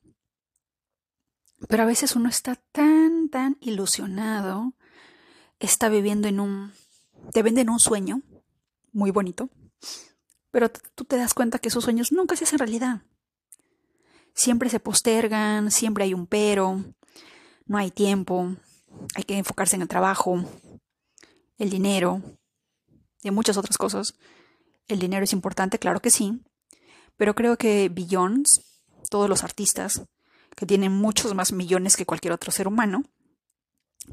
pero 1.69 1.83
a 1.83 1.87
veces 1.87 2.15
uno 2.15 2.29
está 2.29 2.55
tan, 2.71 3.29
tan 3.29 3.57
ilusionado, 3.61 4.73
está 5.59 5.89
viviendo 5.89 6.27
en 6.27 6.39
un 6.39 6.73
te 7.31 7.43
venden 7.43 7.69
un 7.69 7.79
sueño 7.79 8.21
muy 8.91 9.11
bonito, 9.11 9.49
pero 10.51 10.69
tú 10.69 11.03
te 11.05 11.17
das 11.17 11.33
cuenta 11.33 11.59
que 11.59 11.69
esos 11.69 11.83
sueños 11.83 12.11
nunca 12.11 12.35
se 12.35 12.45
hacen 12.45 12.59
realidad. 12.59 13.01
Siempre 14.33 14.69
se 14.69 14.79
postergan, 14.79 15.71
siempre 15.71 16.05
hay 16.05 16.13
un 16.13 16.27
pero, 16.27 16.83
no 17.65 17.77
hay 17.77 17.91
tiempo, 17.91 18.55
hay 19.15 19.23
que 19.23 19.37
enfocarse 19.37 19.75
en 19.75 19.81
el 19.81 19.87
trabajo, 19.87 20.43
el 21.57 21.69
dinero 21.69 22.21
y 23.21 23.31
muchas 23.31 23.57
otras 23.57 23.77
cosas. 23.77 24.15
El 24.87 24.99
dinero 24.99 25.23
es 25.23 25.33
importante, 25.33 25.79
claro 25.79 26.01
que 26.01 26.11
sí, 26.11 26.43
pero 27.17 27.33
creo 27.33 27.57
que 27.57 27.89
Billions, 27.89 28.61
todos 29.09 29.29
los 29.29 29.43
artistas, 29.43 30.03
que 30.55 30.65
tienen 30.65 30.91
muchos 30.91 31.33
más 31.33 31.51
millones 31.51 31.97
que 31.97 32.05
cualquier 32.05 32.33
otro 32.33 32.51
ser 32.51 32.67
humano, 32.67 33.03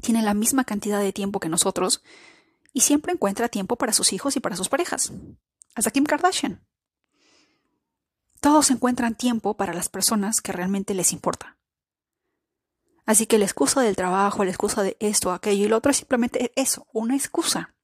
tienen 0.01 0.25
la 0.25 0.33
misma 0.33 0.63
cantidad 0.63 0.99
de 0.99 1.13
tiempo 1.13 1.39
que 1.39 1.49
nosotros 1.49 2.03
y 2.73 2.81
siempre 2.81 3.13
encuentra 3.13 3.47
tiempo 3.47 3.75
para 3.77 3.93
sus 3.93 4.11
hijos 4.11 4.35
y 4.35 4.39
para 4.39 4.55
sus 4.55 4.67
parejas. 4.67 5.13
Hasta 5.75 5.91
Kim 5.91 6.03
Kardashian. 6.03 6.65
Todos 8.41 8.71
encuentran 8.71 9.15
tiempo 9.15 9.55
para 9.55 9.73
las 9.73 9.87
personas 9.87 10.41
que 10.41 10.51
realmente 10.51 10.93
les 10.93 11.13
importa. 11.13 11.57
Así 13.05 13.25
que 13.25 13.37
la 13.37 13.45
excusa 13.45 13.81
del 13.81 13.95
trabajo, 13.95 14.43
la 14.43 14.51
excusa 14.51 14.81
de 14.81 14.97
esto, 14.99 15.31
aquello 15.31 15.65
y 15.65 15.69
lo 15.69 15.77
otro 15.77 15.91
es 15.91 15.97
simplemente 15.97 16.51
eso, 16.55 16.87
una 16.93 17.15
excusa. 17.15 17.75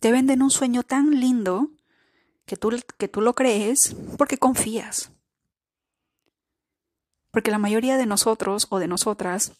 Te 0.00 0.12
venden 0.12 0.42
un 0.42 0.50
sueño 0.50 0.82
tan 0.82 1.18
lindo 1.18 1.70
que 2.46 2.56
tú, 2.56 2.70
que 2.96 3.08
tú 3.08 3.20
lo 3.20 3.34
crees 3.34 3.96
porque 4.16 4.38
confías. 4.38 5.10
Porque 7.30 7.50
la 7.50 7.58
mayoría 7.58 7.96
de 7.96 8.06
nosotros 8.06 8.66
o 8.70 8.78
de 8.78 8.88
nosotras, 8.88 9.52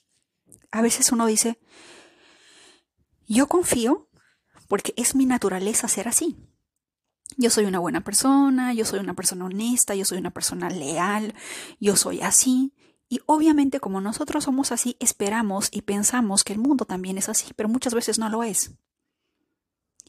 a 0.70 0.82
veces 0.82 1.12
uno 1.12 1.26
dice, 1.26 1.58
yo 3.35 3.47
confío 3.47 4.08
porque 4.68 4.92
es 4.97 5.14
mi 5.14 5.26
naturaleza 5.26 5.88
ser 5.88 6.08
así. 6.08 6.37
Yo 7.37 7.50
soy 7.50 7.66
una 7.66 7.78
buena 7.78 8.02
persona, 8.02 8.73
yo 8.73 8.85
soy 8.85 9.00
una 9.00 9.14
persona 9.14 9.44
honesta, 9.44 9.94
yo 9.94 10.04
soy 10.04 10.18
una 10.18 10.30
persona 10.30 10.70
leal, 10.70 11.35
yo 11.78 11.94
soy 11.97 12.20
así. 12.20 12.75
Y 13.08 13.20
obviamente 13.26 13.80
como 13.80 14.00
nosotros 14.00 14.44
somos 14.44 14.73
así, 14.73 14.97
esperamos 14.99 15.68
y 15.70 15.82
pensamos 15.82 16.44
que 16.44 16.52
el 16.52 16.58
mundo 16.58 16.85
también 16.85 17.16
es 17.18 17.28
así, 17.28 17.52
pero 17.54 17.68
muchas 17.68 17.94
veces 17.94 18.18
no 18.18 18.28
lo 18.28 18.42
es. 18.42 18.73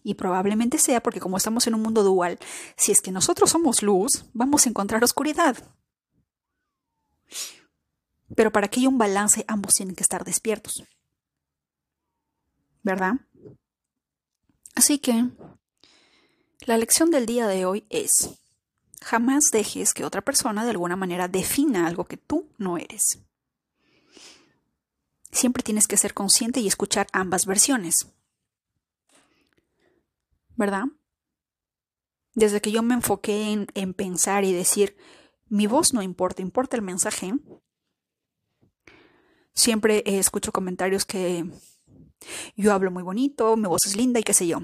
Y 0.01 0.15
probablemente 0.15 0.77
sea 0.77 1.03
porque 1.03 1.19
como 1.19 1.37
estamos 1.37 1.67
en 1.67 1.75
un 1.75 1.81
mundo 1.81 2.03
dual, 2.03 2.39
si 2.77 2.91
es 2.91 3.01
que 3.01 3.11
nosotros 3.11 3.49
somos 3.49 3.83
luz, 3.83 4.25
vamos 4.33 4.65
a 4.65 4.69
encontrar 4.69 5.03
oscuridad. 5.03 5.57
Pero 8.35 8.51
para 8.51 8.67
que 8.67 8.79
haya 8.79 8.89
un 8.89 8.97
balance, 8.97 9.43
ambos 9.47 9.75
tienen 9.75 9.95
que 9.95 10.03
estar 10.03 10.23
despiertos. 10.23 10.83
¿Verdad? 12.83 13.13
Así 14.75 14.99
que 14.99 15.29
la 16.65 16.77
lección 16.77 17.11
del 17.11 17.25
día 17.25 17.47
de 17.47 17.65
hoy 17.65 17.85
es, 17.89 18.29
jamás 19.01 19.51
dejes 19.51 19.93
que 19.93 20.05
otra 20.05 20.21
persona 20.21 20.63
de 20.63 20.71
alguna 20.71 20.95
manera 20.95 21.27
defina 21.27 21.87
algo 21.87 22.05
que 22.05 22.17
tú 22.17 22.49
no 22.57 22.77
eres. 22.77 23.19
Siempre 25.31 25.63
tienes 25.63 25.87
que 25.87 25.97
ser 25.97 26.13
consciente 26.13 26.59
y 26.59 26.67
escuchar 26.67 27.07
ambas 27.11 27.45
versiones. 27.45 28.07
¿Verdad? 30.55 30.85
Desde 32.33 32.61
que 32.61 32.71
yo 32.71 32.81
me 32.81 32.95
enfoqué 32.95 33.51
en, 33.51 33.67
en 33.73 33.93
pensar 33.93 34.43
y 34.43 34.53
decir, 34.53 34.97
mi 35.47 35.67
voz 35.67 35.93
no 35.93 36.01
importa, 36.01 36.41
importa 36.41 36.75
el 36.75 36.81
mensaje, 36.81 37.33
siempre 39.53 40.03
escucho 40.05 40.51
comentarios 40.51 41.05
que 41.05 41.49
yo 42.55 42.73
hablo 42.73 42.91
muy 42.91 43.03
bonito, 43.03 43.55
mi 43.55 43.67
voz 43.67 43.85
es 43.85 43.95
linda 43.95 44.19
y 44.19 44.23
qué 44.23 44.33
sé 44.33 44.47
yo. 44.47 44.61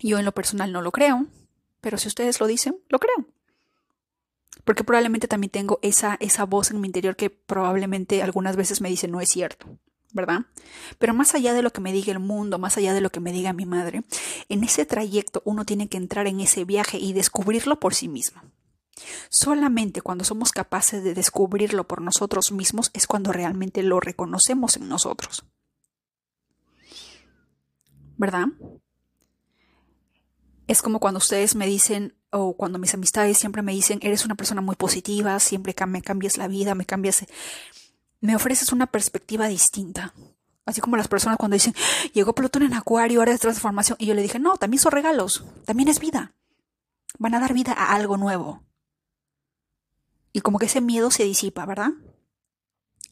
Yo 0.00 0.18
en 0.18 0.24
lo 0.24 0.32
personal 0.32 0.72
no 0.72 0.82
lo 0.82 0.92
creo, 0.92 1.26
pero 1.80 1.98
si 1.98 2.08
ustedes 2.08 2.40
lo 2.40 2.46
dicen, 2.46 2.76
lo 2.88 2.98
creo. 2.98 3.26
Porque 4.64 4.84
probablemente 4.84 5.28
también 5.28 5.50
tengo 5.50 5.78
esa, 5.82 6.16
esa 6.20 6.44
voz 6.44 6.70
en 6.70 6.80
mi 6.80 6.88
interior 6.88 7.16
que 7.16 7.30
probablemente 7.30 8.22
algunas 8.22 8.56
veces 8.56 8.80
me 8.80 8.88
dice 8.88 9.08
no 9.08 9.20
es 9.20 9.28
cierto, 9.28 9.66
¿verdad? 10.12 10.46
Pero 10.98 11.12
más 11.12 11.34
allá 11.34 11.52
de 11.52 11.62
lo 11.62 11.72
que 11.72 11.80
me 11.80 11.92
diga 11.92 12.12
el 12.12 12.20
mundo, 12.20 12.58
más 12.58 12.76
allá 12.76 12.94
de 12.94 13.00
lo 13.00 13.10
que 13.10 13.20
me 13.20 13.32
diga 13.32 13.52
mi 13.52 13.66
madre, 13.66 14.04
en 14.48 14.64
ese 14.64 14.86
trayecto 14.86 15.42
uno 15.44 15.64
tiene 15.64 15.88
que 15.88 15.96
entrar 15.96 16.26
en 16.26 16.40
ese 16.40 16.64
viaje 16.64 16.98
y 16.98 17.12
descubrirlo 17.12 17.80
por 17.80 17.94
sí 17.94 18.08
mismo. 18.08 18.40
Solamente 19.28 20.02
cuando 20.02 20.24
somos 20.24 20.52
capaces 20.52 21.02
de 21.02 21.14
descubrirlo 21.14 21.86
por 21.86 22.00
nosotros 22.00 22.52
mismos 22.52 22.90
es 22.94 23.06
cuando 23.06 23.32
realmente 23.32 23.82
lo 23.82 24.00
reconocemos 24.00 24.76
en 24.76 24.88
nosotros. 24.88 25.44
¿Verdad? 28.16 28.46
Es 30.66 30.82
como 30.82 30.98
cuando 31.00 31.18
ustedes 31.18 31.54
me 31.54 31.66
dicen, 31.66 32.14
o 32.30 32.56
cuando 32.56 32.78
mis 32.78 32.94
amistades 32.94 33.38
siempre 33.38 33.62
me 33.62 33.72
dicen, 33.72 33.98
eres 34.02 34.24
una 34.24 34.34
persona 34.34 34.60
muy 34.60 34.76
positiva, 34.76 35.38
siempre 35.40 35.74
me 35.86 36.02
cambias 36.02 36.38
la 36.38 36.48
vida, 36.48 36.74
me 36.74 36.86
cambias, 36.86 37.26
me 38.20 38.34
ofreces 38.34 38.72
una 38.72 38.86
perspectiva 38.86 39.46
distinta. 39.46 40.14
Así 40.66 40.80
como 40.80 40.96
las 40.96 41.08
personas 41.08 41.36
cuando 41.36 41.54
dicen, 41.54 41.74
llegó 42.14 42.34
Plutón 42.34 42.62
en 42.62 42.74
Acuario, 42.74 43.20
ahora 43.20 43.32
es 43.32 43.40
transformación. 43.40 43.98
Y 44.00 44.06
yo 44.06 44.14
le 44.14 44.22
dije, 44.22 44.38
no, 44.38 44.56
también 44.56 44.80
son 44.80 44.92
regalos, 44.92 45.44
también 45.66 45.88
es 45.88 46.00
vida. 46.00 46.32
van 47.18 47.34
a 47.34 47.40
dar 47.40 47.52
vida 47.52 47.72
a 47.72 47.94
algo 47.94 48.16
nuevo. 48.16 48.64
Y 50.32 50.40
como 50.40 50.58
que 50.58 50.66
ese 50.66 50.80
miedo 50.80 51.10
se 51.10 51.24
disipa, 51.24 51.66
¿verdad? 51.66 51.90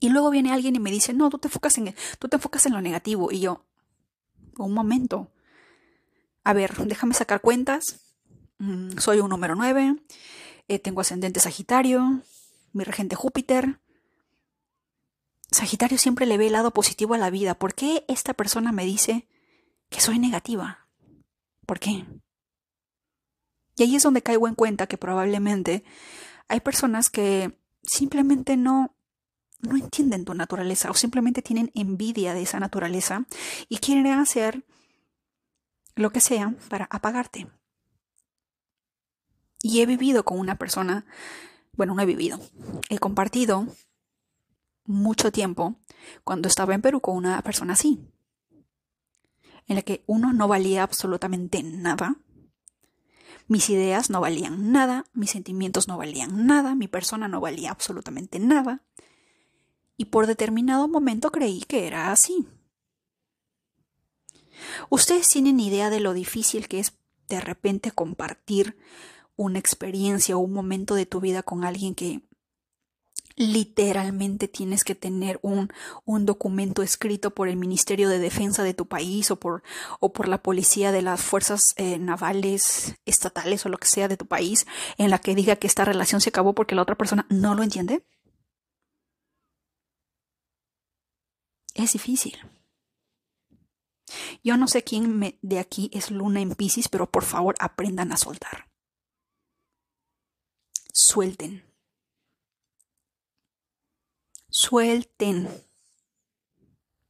Y 0.00 0.09
luego 0.09 0.30
viene 0.30 0.52
alguien 0.52 0.75
y 0.75 0.80
me 0.80 0.90
dice, 0.90 1.12
no, 1.12 1.30
tú 1.30 1.38
te 1.38 1.47
enfocas 1.47 1.78
en, 1.78 1.94
tú 2.18 2.28
te 2.28 2.37
enfocas 2.37 2.66
en 2.66 2.73
lo 2.73 2.80
negativo. 2.80 3.30
Y 3.30 3.40
yo, 3.40 3.64
un 4.59 4.73
momento. 4.73 5.30
A 6.44 6.52
ver, 6.52 6.75
déjame 6.87 7.14
sacar 7.14 7.40
cuentas. 7.40 8.00
Mm, 8.59 8.99
soy 8.99 9.21
un 9.21 9.28
número 9.28 9.54
9. 9.54 9.97
Eh, 10.68 10.78
tengo 10.78 11.00
ascendente 11.00 11.40
Sagitario. 11.40 12.23
Mi 12.73 12.85
regente 12.85 13.16
Júpiter. 13.16 13.80
Sagitario 15.50 15.99
siempre 15.99 16.26
le 16.26 16.38
ve 16.38 16.47
el 16.47 16.54
lado 16.54 16.71
positivo 16.71 17.14
a 17.14 17.18
la 17.18 17.30
vida. 17.30 17.54
¿Por 17.54 17.75
qué 17.75 18.04
esta 18.09 18.35
persona 18.35 18.73
me 18.73 18.85
dice 18.85 19.28
que 19.90 20.00
soy 20.00 20.18
negativa? 20.18 20.87
¿Por 21.66 21.78
qué? 21.78 22.06
Y 23.76 23.82
ahí 23.82 23.97
es 23.97 24.02
donde 24.02 24.23
caigo 24.23 24.49
en 24.49 24.54
cuenta 24.54 24.87
que 24.87 24.99
probablemente 24.99 25.85
hay 26.49 26.61
personas 26.61 27.11
que 27.11 27.59
simplemente 27.82 28.56
no 28.56 28.94
no 29.62 29.76
entienden 29.76 30.25
tu 30.25 30.35
naturaleza 30.35 30.90
o 30.90 30.95
simplemente 30.95 31.40
tienen 31.40 31.71
envidia 31.75 32.35
de 32.35 32.42
esa 32.42 32.61
naturaleza 32.61 33.26
y 33.69 33.78
quieren 33.78 34.07
hacer 34.07 34.64
lo 35.95 36.11
que 36.11 36.21
sea 36.21 36.54
para 36.69 36.87
apagarte. 36.90 37.49
Y 39.62 39.81
he 39.81 39.87
vivido 39.87 40.25
con 40.25 40.38
una 40.38 40.57
persona, 40.57 41.07
bueno, 41.73 41.95
no 41.95 42.02
he 42.02 42.07
vivido, 42.07 42.40
he 42.90 42.99
compartido 42.99 43.66
mucho 44.85 45.31
tiempo 45.31 45.76
cuando 46.25 46.49
estaba 46.49 46.75
en 46.75 46.83
Perú 46.83 47.00
con 47.00 47.16
una 47.16 47.40
persona 47.42 47.75
así, 47.75 48.00
en 49.69 49.76
la 49.76 49.83
que 49.83 50.02
uno 50.07 50.33
no 50.33 50.49
valía 50.49 50.83
absolutamente 50.83 51.62
nada, 51.62 52.16
mis 53.47 53.71
ideas 53.71 54.11
no 54.11 54.21
valían 54.21 54.73
nada, 54.73 55.04
mis 55.12 55.31
sentimientos 55.31 55.87
no 55.87 55.97
valían 55.97 56.47
nada, 56.47 56.75
mi 56.75 56.88
persona 56.88 57.28
no 57.28 57.40
valía 57.40 57.71
absolutamente 57.71 58.40
nada, 58.40 58.83
y 60.02 60.06
por 60.06 60.26
determinado 60.26 60.88
momento 60.88 61.30
creí 61.30 61.61
que 61.61 61.87
era 61.87 62.11
así. 62.11 62.44
Ustedes 64.90 65.28
tienen 65.28 65.61
idea 65.61 65.90
de 65.90 66.00
lo 66.00 66.12
difícil 66.12 66.66
que 66.66 66.80
es 66.80 66.94
de 67.28 67.40
repente 67.40 67.92
compartir 67.92 68.76
una 69.37 69.61
experiencia 69.61 70.37
o 70.37 70.40
un 70.40 70.52
momento 70.52 70.97
de 70.97 71.06
tu 71.06 71.21
vida 71.21 71.44
con 71.44 71.62
alguien 71.62 71.94
que 71.94 72.21
literalmente 73.37 74.49
tienes 74.49 74.82
que 74.82 74.97
tener 74.97 75.38
un, 75.40 75.73
un, 76.04 76.26
documento 76.26 76.82
escrito 76.82 77.30
por 77.30 77.47
el 77.47 77.56
Ministerio 77.56 78.09
de 78.09 78.18
Defensa 78.18 78.64
de 78.64 78.75
tu 78.75 78.87
país 78.87 79.30
o 79.30 79.37
por, 79.37 79.62
o 80.00 80.12
por 80.12 80.26
la 80.26 80.42
policía 80.42 80.90
de 80.90 81.02
las 81.02 81.21
fuerzas 81.23 81.75
eh, 81.76 81.99
navales 82.00 82.97
estatales 83.06 83.64
o 83.64 83.68
lo 83.68 83.78
que 83.78 83.87
sea 83.87 84.09
de 84.09 84.16
tu 84.16 84.26
país 84.26 84.66
en 84.99 85.11
la 85.11 85.21
que 85.21 85.37
diga 85.37 85.54
que 85.54 85.68
esta 85.68 85.85
relación 85.85 86.21
se 86.21 86.30
acabó 86.30 86.54
porque 86.54 86.75
la 86.75 86.82
otra 86.82 86.97
persona 86.97 87.25
no 87.30 87.54
lo 87.54 87.62
entiende? 87.62 88.02
Es 91.83 91.93
difícil. 91.93 92.37
Yo 94.43 94.57
no 94.57 94.69
sé 94.69 94.85
quién 94.85 95.39
de 95.43 95.59
aquí 95.59 95.91
es 95.93 96.11
luna 96.11 96.41
en 96.41 96.55
Pisces, 96.55 96.89
pero 96.89 97.11
por 97.11 97.25
favor 97.25 97.55
aprendan 97.59 98.12
a 98.12 98.17
soltar. 98.17 98.69
Suelten. 100.93 101.65
Suelten. 104.49 105.49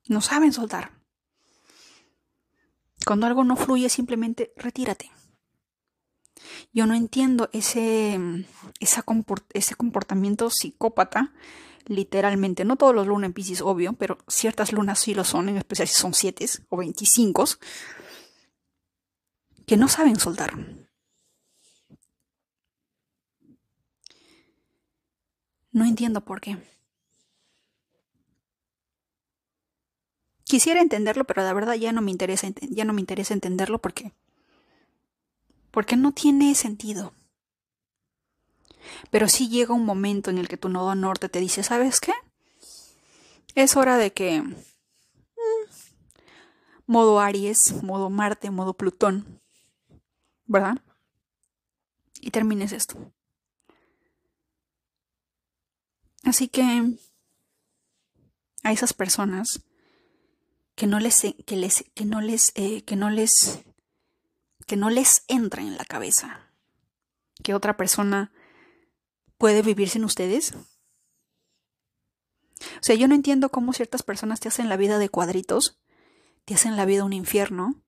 No 0.06 0.20
saben 0.20 0.52
soltar. 0.52 1.02
Cuando 3.04 3.26
algo 3.26 3.42
no 3.42 3.56
fluye, 3.56 3.88
simplemente 3.88 4.52
retírate. 4.56 5.10
Yo 6.72 6.86
no 6.86 6.94
entiendo 6.94 7.48
ese, 7.52 8.18
ese 8.80 9.74
comportamiento 9.74 10.50
psicópata 10.50 11.32
literalmente. 11.86 12.64
No 12.64 12.76
todos 12.76 12.94
los 12.94 13.06
lunas 13.06 13.28
en 13.28 13.32
Pisces, 13.32 13.60
obvio, 13.60 13.92
pero 13.94 14.18
ciertas 14.28 14.72
lunas 14.72 14.98
sí 14.98 15.14
lo 15.14 15.24
son, 15.24 15.48
en 15.48 15.56
especial 15.56 15.88
si 15.88 15.94
son 15.94 16.14
7 16.14 16.46
o 16.68 16.76
25, 16.76 17.44
que 19.66 19.76
no 19.76 19.88
saben 19.88 20.18
soltar. 20.18 20.54
No 25.72 25.84
entiendo 25.84 26.20
por 26.22 26.40
qué. 26.40 26.58
Quisiera 30.44 30.82
entenderlo, 30.82 31.24
pero 31.24 31.42
la 31.42 31.54
verdad 31.54 31.74
ya 31.74 31.92
no 31.92 32.02
me 32.02 32.10
interesa, 32.10 32.46
ya 32.60 32.84
no 32.84 32.92
me 32.92 33.00
interesa 33.00 33.32
entenderlo 33.32 33.80
porque 33.80 34.12
porque 35.70 35.96
no 35.96 36.12
tiene 36.12 36.54
sentido. 36.54 37.14
Pero 39.10 39.28
sí 39.28 39.48
llega 39.48 39.74
un 39.74 39.84
momento 39.84 40.30
en 40.30 40.38
el 40.38 40.48
que 40.48 40.56
tu 40.56 40.68
nodo 40.68 40.94
norte 40.94 41.28
te 41.28 41.40
dice, 41.40 41.62
¿sabes 41.62 42.00
qué? 42.00 42.12
Es 43.54 43.76
hora 43.76 43.96
de 43.96 44.12
que... 44.12 44.42
Mm, 44.42 44.54
modo 46.86 47.20
Aries, 47.20 47.82
modo 47.82 48.10
Marte, 48.10 48.50
modo 48.50 48.74
Plutón, 48.74 49.40
¿verdad? 50.46 50.78
Y 52.20 52.30
termines 52.30 52.72
esto. 52.72 53.12
Así 56.24 56.48
que 56.48 56.96
a 58.62 58.72
esas 58.72 58.92
personas 58.92 59.62
que 60.74 60.86
no 60.86 61.00
les 61.00 61.20
que 61.46 61.56
les 61.56 61.84
que 61.94 62.04
no 62.04 62.20
les 62.20 62.52
eh, 62.54 62.82
que 62.84 62.96
no 62.96 63.10
les 63.10 63.60
que 64.66 64.76
no 64.76 64.88
les 64.88 65.24
entra 65.28 65.62
en 65.62 65.76
la 65.76 65.84
cabeza 65.84 66.52
que 67.42 67.54
otra 67.54 67.76
persona 67.76 68.32
puede 69.42 69.62
vivir 69.62 69.88
sin 69.88 70.04
ustedes? 70.04 70.54
O 72.60 72.80
sea, 72.80 72.94
yo 72.94 73.08
no 73.08 73.16
entiendo 73.16 73.48
cómo 73.48 73.72
ciertas 73.72 74.04
personas 74.04 74.38
te 74.38 74.46
hacen 74.46 74.68
la 74.68 74.76
vida 74.76 75.00
de 75.00 75.08
cuadritos, 75.08 75.80
te 76.44 76.54
hacen 76.54 76.76
la 76.76 76.84
vida 76.84 77.02
un 77.02 77.12
infierno, 77.12 77.82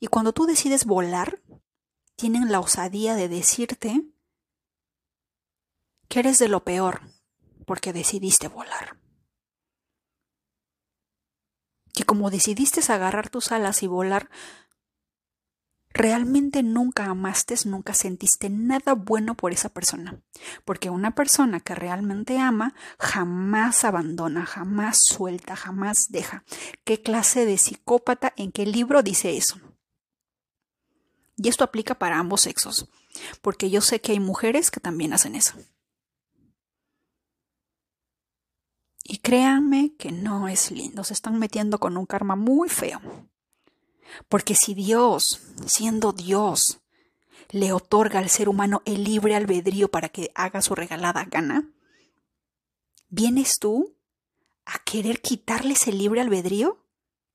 y 0.00 0.08
cuando 0.08 0.32
tú 0.32 0.44
decides 0.44 0.84
volar, 0.84 1.40
tienen 2.16 2.50
la 2.50 2.58
osadía 2.58 3.14
de 3.14 3.28
decirte 3.28 4.02
que 6.08 6.18
eres 6.18 6.40
de 6.40 6.48
lo 6.48 6.64
peor 6.64 7.00
porque 7.64 7.92
decidiste 7.92 8.48
volar. 8.48 8.98
Que 11.94 12.02
como 12.02 12.28
decidiste 12.28 12.80
agarrar 12.92 13.30
tus 13.30 13.52
alas 13.52 13.84
y 13.84 13.86
volar, 13.86 14.30
realmente 15.96 16.62
nunca 16.62 17.06
amaste, 17.06 17.54
nunca 17.64 17.94
sentiste 17.94 18.50
nada 18.50 18.94
bueno 18.94 19.34
por 19.34 19.52
esa 19.52 19.70
persona. 19.70 20.20
Porque 20.64 20.90
una 20.90 21.14
persona 21.14 21.60
que 21.60 21.74
realmente 21.74 22.38
ama 22.38 22.74
jamás 22.98 23.84
abandona, 23.84 24.44
jamás 24.44 25.02
suelta, 25.02 25.56
jamás 25.56 26.10
deja. 26.10 26.44
¿Qué 26.84 27.02
clase 27.02 27.46
de 27.46 27.58
psicópata 27.58 28.32
en 28.36 28.52
qué 28.52 28.66
libro 28.66 29.02
dice 29.02 29.36
eso? 29.36 29.58
Y 31.36 31.48
esto 31.48 31.64
aplica 31.64 31.94
para 31.96 32.18
ambos 32.18 32.42
sexos, 32.42 32.88
porque 33.42 33.70
yo 33.70 33.80
sé 33.80 34.00
que 34.00 34.12
hay 34.12 34.20
mujeres 34.20 34.70
que 34.70 34.80
también 34.80 35.12
hacen 35.12 35.34
eso. 35.34 35.54
Y 39.02 39.18
créanme 39.18 39.94
que 39.96 40.12
no 40.12 40.48
es 40.48 40.70
lindo, 40.70 41.04
se 41.04 41.12
están 41.12 41.38
metiendo 41.38 41.78
con 41.78 41.96
un 41.96 42.06
karma 42.06 42.36
muy 42.36 42.68
feo. 42.68 43.00
Porque 44.28 44.54
si 44.54 44.74
Dios, 44.74 45.40
siendo 45.66 46.12
Dios, 46.12 46.80
le 47.50 47.72
otorga 47.72 48.18
al 48.18 48.30
ser 48.30 48.48
humano 48.48 48.82
el 48.84 49.04
libre 49.04 49.34
albedrío 49.34 49.88
para 49.88 50.08
que 50.08 50.30
haga 50.34 50.62
su 50.62 50.74
regalada 50.74 51.24
gana, 51.24 51.70
¿vienes 53.08 53.58
tú 53.58 53.96
a 54.64 54.78
querer 54.80 55.20
quitarles 55.20 55.86
el 55.86 55.98
libre 55.98 56.20
albedrío? 56.20 56.84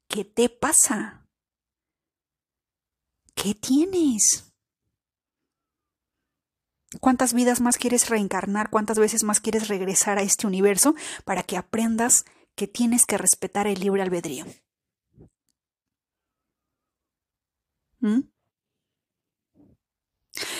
¿Qué 0.08 0.26
te 0.26 0.50
pasa? 0.50 1.26
¿Qué 3.34 3.56
tienes? 3.56 4.52
¿Cuántas 7.00 7.34
vidas 7.34 7.62
más 7.62 7.78
quieres 7.78 8.10
reencarnar? 8.10 8.70
¿Cuántas 8.70 9.00
veces 9.00 9.24
más 9.24 9.40
quieres 9.40 9.70
regresar 9.70 10.18
a 10.18 10.24
este 10.24 10.46
universo 10.46 10.94
para 11.24 11.44
que 11.44 11.56
aprendas 11.56 12.26
que 12.56 12.68
tienes 12.68 13.06
que 13.06 13.18
respetar 13.18 13.66
el 13.66 13.80
libre 13.80 14.02
albedrío? 14.02 14.46
¿Mm? 18.02 18.22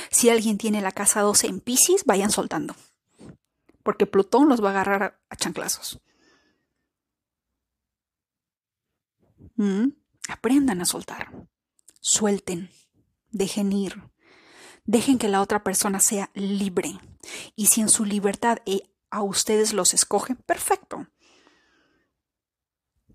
Si 0.10 0.30
alguien 0.30 0.58
tiene 0.58 0.82
la 0.82 0.92
casa 0.92 1.22
12 1.22 1.48
en 1.48 1.60
Pisces, 1.60 2.06
vayan 2.06 2.32
soltando. 2.32 2.76
Porque 3.84 4.06
Plutón 4.06 4.48
los 4.48 4.64
va 4.64 4.68
a 4.70 4.72
agarrar 4.72 5.22
a, 5.30 5.36
chanclazos. 5.36 6.00
¿Mm? 9.56 9.90
Aprendan 10.30 10.82
a 10.82 10.86
soltar. 10.86 11.48
Suelten. 12.00 12.70
Dejen 13.30 13.72
ir. 13.72 14.04
Dejen 14.86 15.18
que 15.18 15.30
la 15.30 15.42
otra 15.42 15.64
persona 15.64 16.00
sea 16.00 16.30
libre. 16.34 17.00
Y 17.56 17.68
si 17.68 17.82
en 17.82 17.90
su 17.90 18.06
libertad 18.06 18.60
eh, 18.66 18.84
a 19.10 19.24
ustedes 19.24 19.74
los 19.74 19.94
escogen, 19.94 20.36
perfecto. 20.38 21.08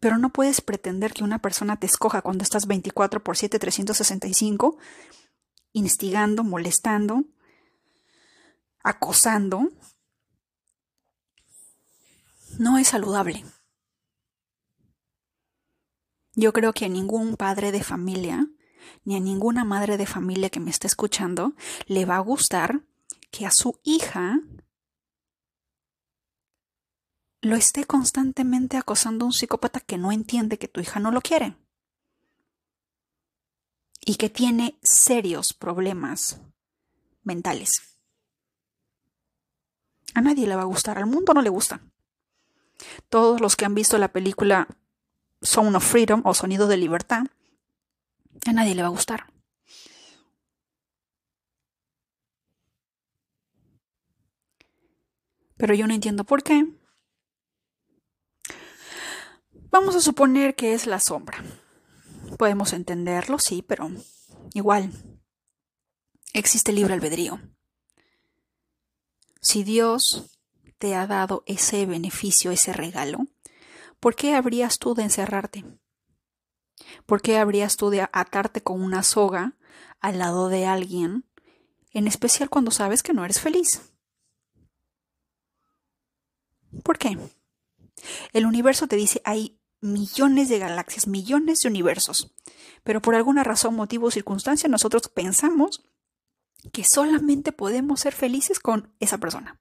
Pero 0.06 0.18
no 0.18 0.30
puedes 0.30 0.60
pretender 0.60 1.12
que 1.12 1.24
una 1.24 1.40
persona 1.40 1.80
te 1.80 1.86
escoja 1.86 2.22
cuando 2.22 2.44
estás 2.44 2.68
24 2.68 3.24
por 3.24 3.36
7, 3.36 3.58
365 3.58 4.78
instigando, 5.72 6.44
molestando, 6.44 7.24
acosando, 8.84 9.68
no 12.60 12.78
es 12.78 12.86
saludable. 12.86 13.44
Yo 16.36 16.52
creo 16.52 16.72
que 16.72 16.84
a 16.84 16.88
ningún 16.88 17.34
padre 17.34 17.72
de 17.72 17.82
familia, 17.82 18.46
ni 19.04 19.16
a 19.16 19.20
ninguna 19.20 19.64
madre 19.64 19.96
de 19.96 20.06
familia 20.06 20.50
que 20.50 20.60
me 20.60 20.70
esté 20.70 20.86
escuchando, 20.86 21.54
le 21.86 22.04
va 22.04 22.14
a 22.14 22.20
gustar 22.20 22.82
que 23.32 23.44
a 23.44 23.50
su 23.50 23.80
hija 23.82 24.38
lo 27.46 27.54
esté 27.54 27.84
constantemente 27.84 28.76
acosando 28.76 29.24
un 29.24 29.32
psicópata 29.32 29.78
que 29.78 29.98
no 29.98 30.10
entiende 30.10 30.58
que 30.58 30.66
tu 30.66 30.80
hija 30.80 30.98
no 30.98 31.12
lo 31.12 31.20
quiere 31.20 31.56
y 34.04 34.16
que 34.16 34.28
tiene 34.28 34.78
serios 34.82 35.52
problemas 35.52 36.40
mentales. 37.22 37.98
A 40.14 40.22
nadie 40.22 40.46
le 40.48 40.56
va 40.56 40.62
a 40.62 40.66
gustar, 40.66 40.98
al 40.98 41.06
mundo 41.06 41.34
no 41.34 41.42
le 41.42 41.50
gusta. 41.50 41.82
Todos 43.08 43.40
los 43.40 43.54
que 43.54 43.64
han 43.64 43.74
visto 43.74 43.96
la 43.96 44.08
película 44.08 44.66
Sound 45.40 45.76
of 45.76 45.88
Freedom 45.88 46.22
o 46.24 46.34
Sonido 46.34 46.66
de 46.66 46.76
Libertad, 46.76 47.26
a 48.44 48.52
nadie 48.52 48.74
le 48.74 48.82
va 48.82 48.88
a 48.88 48.90
gustar. 48.90 49.32
Pero 55.56 55.74
yo 55.74 55.86
no 55.86 55.94
entiendo 55.94 56.24
por 56.24 56.42
qué. 56.42 56.66
Vamos 59.70 59.96
a 59.96 60.00
suponer 60.00 60.54
que 60.54 60.74
es 60.74 60.86
la 60.86 61.00
sombra. 61.00 61.42
Podemos 62.38 62.72
entenderlo, 62.72 63.38
sí, 63.38 63.62
pero 63.62 63.90
igual. 64.54 64.90
Existe 66.32 66.72
libre 66.72 66.94
albedrío. 66.94 67.40
Si 69.40 69.64
Dios 69.64 70.36
te 70.78 70.94
ha 70.94 71.06
dado 71.06 71.42
ese 71.46 71.86
beneficio, 71.86 72.50
ese 72.50 72.72
regalo, 72.72 73.26
¿por 74.00 74.14
qué 74.14 74.34
habrías 74.34 74.78
tú 74.78 74.94
de 74.94 75.04
encerrarte? 75.04 75.64
¿Por 77.06 77.22
qué 77.22 77.38
habrías 77.38 77.76
tú 77.76 77.90
de 77.90 78.02
atarte 78.12 78.62
con 78.62 78.82
una 78.82 79.02
soga 79.02 79.56
al 80.00 80.18
lado 80.18 80.48
de 80.48 80.66
alguien, 80.66 81.24
en 81.92 82.06
especial 82.06 82.50
cuando 82.50 82.70
sabes 82.70 83.02
que 83.02 83.12
no 83.12 83.24
eres 83.24 83.40
feliz? 83.40 83.80
¿Por 86.82 86.98
qué? 86.98 87.16
El 88.32 88.46
universo 88.46 88.86
te 88.86 88.96
dice 88.96 89.20
hay 89.24 89.58
millones 89.80 90.48
de 90.48 90.58
galaxias, 90.58 91.06
millones 91.06 91.60
de 91.60 91.68
universos, 91.68 92.34
pero 92.82 93.00
por 93.00 93.14
alguna 93.14 93.44
razón, 93.44 93.74
motivo 93.74 94.06
o 94.06 94.10
circunstancia 94.10 94.68
nosotros 94.68 95.08
pensamos 95.08 95.84
que 96.72 96.84
solamente 96.84 97.52
podemos 97.52 98.00
ser 98.00 98.12
felices 98.12 98.58
con 98.60 98.92
esa 99.00 99.18
persona. 99.18 99.60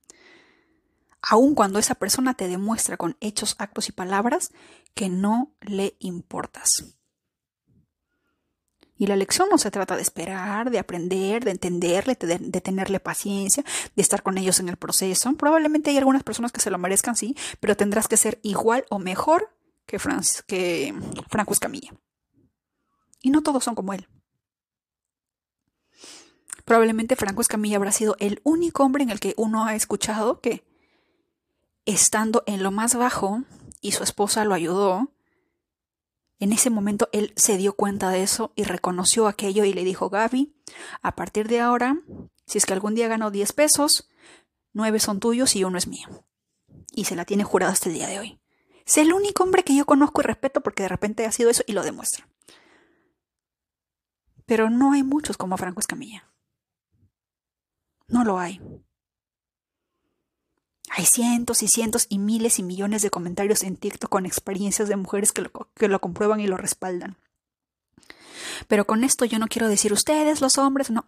Aun 1.21 1.55
cuando 1.55 1.79
esa 1.79 1.95
persona 1.95 2.35
te 2.35 2.47
demuestra 2.47 2.97
con 2.97 3.17
hechos, 3.19 3.55
actos 3.57 3.89
y 3.89 3.91
palabras 3.91 4.51
que 4.93 5.09
no 5.09 5.55
le 5.61 5.95
importas. 5.99 6.94
Y 8.97 9.07
la 9.07 9.15
lección 9.15 9.49
no 9.51 9.57
se 9.57 9.71
trata 9.71 9.95
de 9.95 10.01
esperar, 10.01 10.71
de 10.71 10.79
aprender, 10.79 11.43
de 11.43 11.51
entenderle, 11.51 12.15
de, 12.15 12.61
tenerle 12.61 12.99
paciencia, 12.99 13.63
de 13.95 14.01
estar 14.01 14.23
con 14.23 14.37
ellos 14.37 14.59
en 14.59 14.69
el 14.69 14.77
proceso. 14.77 15.33
Probablemente 15.33 15.89
hay 15.89 15.97
algunas 15.97 16.23
personas 16.23 16.51
que 16.53 16.61
se 16.61 16.69
lo 16.69 16.77
merezcan, 16.77 17.15
sí, 17.15 17.35
pero 17.59 17.75
tendrás 17.75 18.07
que 18.07 18.15
ser 18.15 18.39
igual 18.41 18.85
o 18.89 18.99
mejor 18.99 19.53
que, 19.85 19.97
que 20.47 20.95
Franco 21.29 21.53
Escamilla. 21.53 21.93
Y 23.21 23.31
no 23.31 23.43
todos 23.43 23.63
son 23.63 23.75
como 23.75 23.93
él. 23.93 24.07
Probablemente 26.63 27.15
Franco 27.15 27.41
Escamilla 27.41 27.77
habrá 27.77 27.91
sido 27.91 28.15
el 28.19 28.39
único 28.43 28.83
hombre 28.83 29.03
en 29.03 29.09
el 29.09 29.19
que 29.19 29.33
uno 29.37 29.65
ha 29.65 29.75
escuchado 29.75 30.39
que, 30.39 30.63
estando 31.85 32.43
en 32.47 32.63
lo 32.63 32.71
más 32.71 32.95
bajo, 32.95 33.43
y 33.81 33.91
su 33.91 34.03
esposa 34.03 34.45
lo 34.45 34.55
ayudó, 34.55 35.11
en 36.39 36.51
ese 36.51 36.69
momento 36.69 37.09
él 37.11 37.33
se 37.35 37.57
dio 37.57 37.73
cuenta 37.73 38.09
de 38.09 38.23
eso 38.23 38.51
y 38.55 38.63
reconoció 38.63 39.27
aquello 39.27 39.63
y 39.65 39.73
le 39.73 39.83
dijo, 39.83 40.09
Gaby, 40.09 40.53
a 41.01 41.15
partir 41.15 41.47
de 41.47 41.61
ahora, 41.61 42.01
si 42.45 42.57
es 42.57 42.65
que 42.65 42.73
algún 42.73 42.95
día 42.95 43.07
gano 43.07 43.31
10 43.31 43.53
pesos, 43.53 44.09
9 44.73 44.99
son 44.99 45.19
tuyos 45.19 45.55
y 45.55 45.63
uno 45.63 45.77
es 45.77 45.87
mío. 45.87 46.07
Y 46.91 47.05
se 47.05 47.15
la 47.15 47.25
tiene 47.25 47.43
jurada 47.43 47.71
hasta 47.71 47.89
el 47.89 47.95
día 47.95 48.07
de 48.07 48.19
hoy. 48.19 48.39
Es 48.85 48.97
el 48.97 49.13
único 49.13 49.43
hombre 49.43 49.63
que 49.63 49.75
yo 49.75 49.85
conozco 49.85 50.21
y 50.21 50.25
respeto 50.25 50.61
porque 50.61 50.83
de 50.83 50.89
repente 50.89 51.25
ha 51.25 51.31
sido 51.31 51.49
eso 51.49 51.63
y 51.65 51.73
lo 51.73 51.83
demuestra. 51.83 52.27
Pero 54.45 54.69
no 54.69 54.93
hay 54.93 55.03
muchos 55.03 55.37
como 55.37 55.57
Franco 55.57 55.79
Escamilla. 55.79 56.31
No 58.07 58.23
lo 58.23 58.37
hay. 58.37 58.61
Hay 60.97 61.05
cientos 61.05 61.61
y 61.61 61.67
cientos 61.67 62.05
y 62.07 62.19
miles 62.19 62.57
y 62.57 62.63
millones 62.63 63.01
de 63.01 63.09
comentarios 63.09 63.63
en 63.63 63.75
TikTok 63.75 64.09
con 64.09 64.25
experiencias 64.25 64.87
de 64.87 64.95
mujeres 64.95 65.33
que 65.33 65.41
lo, 65.41 65.51
que 65.75 65.89
lo 65.89 65.99
comprueban 65.99 66.39
y 66.39 66.47
lo 66.47 66.55
respaldan. 66.55 67.17
Pero 68.69 68.87
con 68.87 69.03
esto 69.03 69.25
yo 69.25 69.37
no 69.37 69.49
quiero 69.49 69.67
decir 69.67 69.91
ustedes, 69.91 70.39
los 70.39 70.57
hombres, 70.57 70.91
no. 70.91 71.05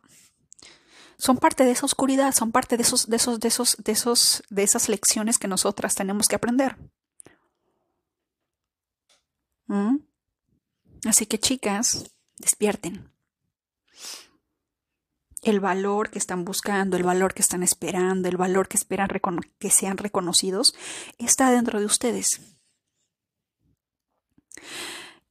Son 1.18 1.38
parte 1.38 1.64
de 1.64 1.72
esa 1.72 1.86
oscuridad, 1.86 2.36
son 2.36 2.52
parte 2.52 2.76
de 2.76 2.84
esos, 2.84 3.08
de 3.08 3.16
esos, 3.16 3.40
de 3.40 3.48
esos, 3.48 3.78
de 3.78 3.92
esos, 3.94 4.44
de 4.50 4.64
esas 4.64 4.90
lecciones 4.90 5.40
que 5.40 5.48
nosotras 5.48 5.96
tenemos 5.96 6.28
que 6.28 6.36
aprender. 6.36 6.76
¿Mm? 9.68 10.00
Así 11.06 11.26
que 11.28 11.40
chicas, 11.40 12.12
despierten 12.38 13.10
el 15.44 15.60
valor 15.60 16.10
que 16.10 16.20
están 16.20 16.46
buscando, 16.46 16.98
el 16.98 17.04
valor 17.04 17.34
que 17.34 17.42
están 17.42 17.64
esperando, 17.64 18.28
el 18.28 18.38
valor 18.38 18.68
que 18.68 18.78
esperan 18.78 19.10
que 19.60 19.70
sean 19.70 19.98
reconocidos, 19.98 20.74
está 21.18 21.52
dentro 21.52 21.80
de 21.80 21.86
ustedes. 21.86 22.42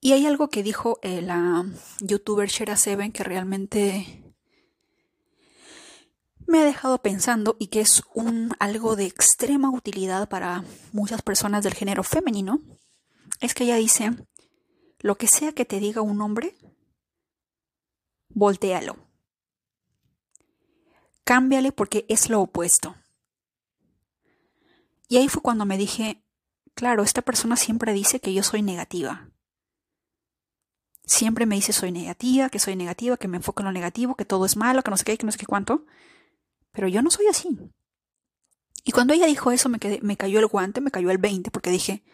Y 0.01 0.13
hay 0.13 0.27
algo 0.27 0.49
que 0.49 0.63
dijo 0.63 0.99
eh, 1.03 1.23
la 1.23 1.65
youtuber 2.01 2.49
Shera 2.49 2.77
Seven 2.77 3.13
que 3.13 3.25
realmente 3.25 4.23
me 6.47 6.61
ha 6.61 6.65
dejado 6.65 7.03
pensando 7.03 7.57
y 7.59 7.69
que 7.69 7.81
es 7.81 8.03
algo 8.61 8.95
de 8.95 9.07
extrema 9.07 9.71
utilidad 9.71 10.29
para 10.29 10.65
muchas 10.93 11.23
personas 11.23 11.65
del 11.65 11.75
género 11.75 12.05
femenino. 12.05 12.61
Es 13.41 13.53
que 13.53 13.65
ella 13.65 13.77
dice, 13.77 14.13
lo 15.01 15.17
que 15.17 15.27
sea 15.27 15.53
que 15.53 15.65
te 15.65 15.81
diga 15.81 16.03
un 16.03 16.21
hombre, 16.21 16.57
voltealo 18.29 19.06
cámbiale 21.27 21.73
porque 21.73 22.07
es 22.09 22.31
lo 22.31 22.41
opuesto. 22.41 22.95
Y 25.09 25.17
ahí 25.17 25.29
fue 25.29 25.43
cuando 25.43 25.67
me 25.67 25.77
dije, 25.77 26.25
claro, 26.75 27.03
esta 27.03 27.21
persona 27.21 27.57
siempre 27.57 27.93
dice 27.93 28.21
que 28.21 28.33
yo 28.33 28.45
soy 28.45 28.63
negativa. 28.63 29.29
Siempre 31.05 31.45
me 31.45 31.57
dice 31.57 31.73
soy 31.73 31.91
negativa, 31.91 32.49
que 32.49 32.61
soy 32.61 32.77
negativa, 32.77 33.17
que 33.17 33.29
me 33.29 33.39
enfoco 33.39 33.61
en 33.61 33.67
lo 33.67 33.73
negativo, 33.73 34.15
que 34.15 34.25
todo 34.25 34.47
es 34.47 34.57
malo, 34.57 34.83
que 34.83 34.91
no 34.91 34.97
sé 34.97 35.05
qué, 35.05 35.19
que 35.19 35.27
no 35.27 35.33
sé 35.33 35.39
qué 35.39 35.47
cuánto. 35.47 35.85
Pero 36.71 36.87
yo 36.87 37.03
no 37.03 37.11
soy 37.11 37.27
así. 37.27 37.49
Y 38.85 38.93
cuando 38.93 39.13
ella 39.13 39.27
dijo 39.27 39.51
eso 39.51 39.69
me, 39.69 39.79
me 40.03 40.17
cayó 40.17 40.39
el 40.39 40.47
guante, 40.47 40.81
me 40.81 40.93
cayó 40.93 41.11
el 41.11 41.19
20, 41.19 41.51
porque 41.51 41.71
dije, 41.71 42.05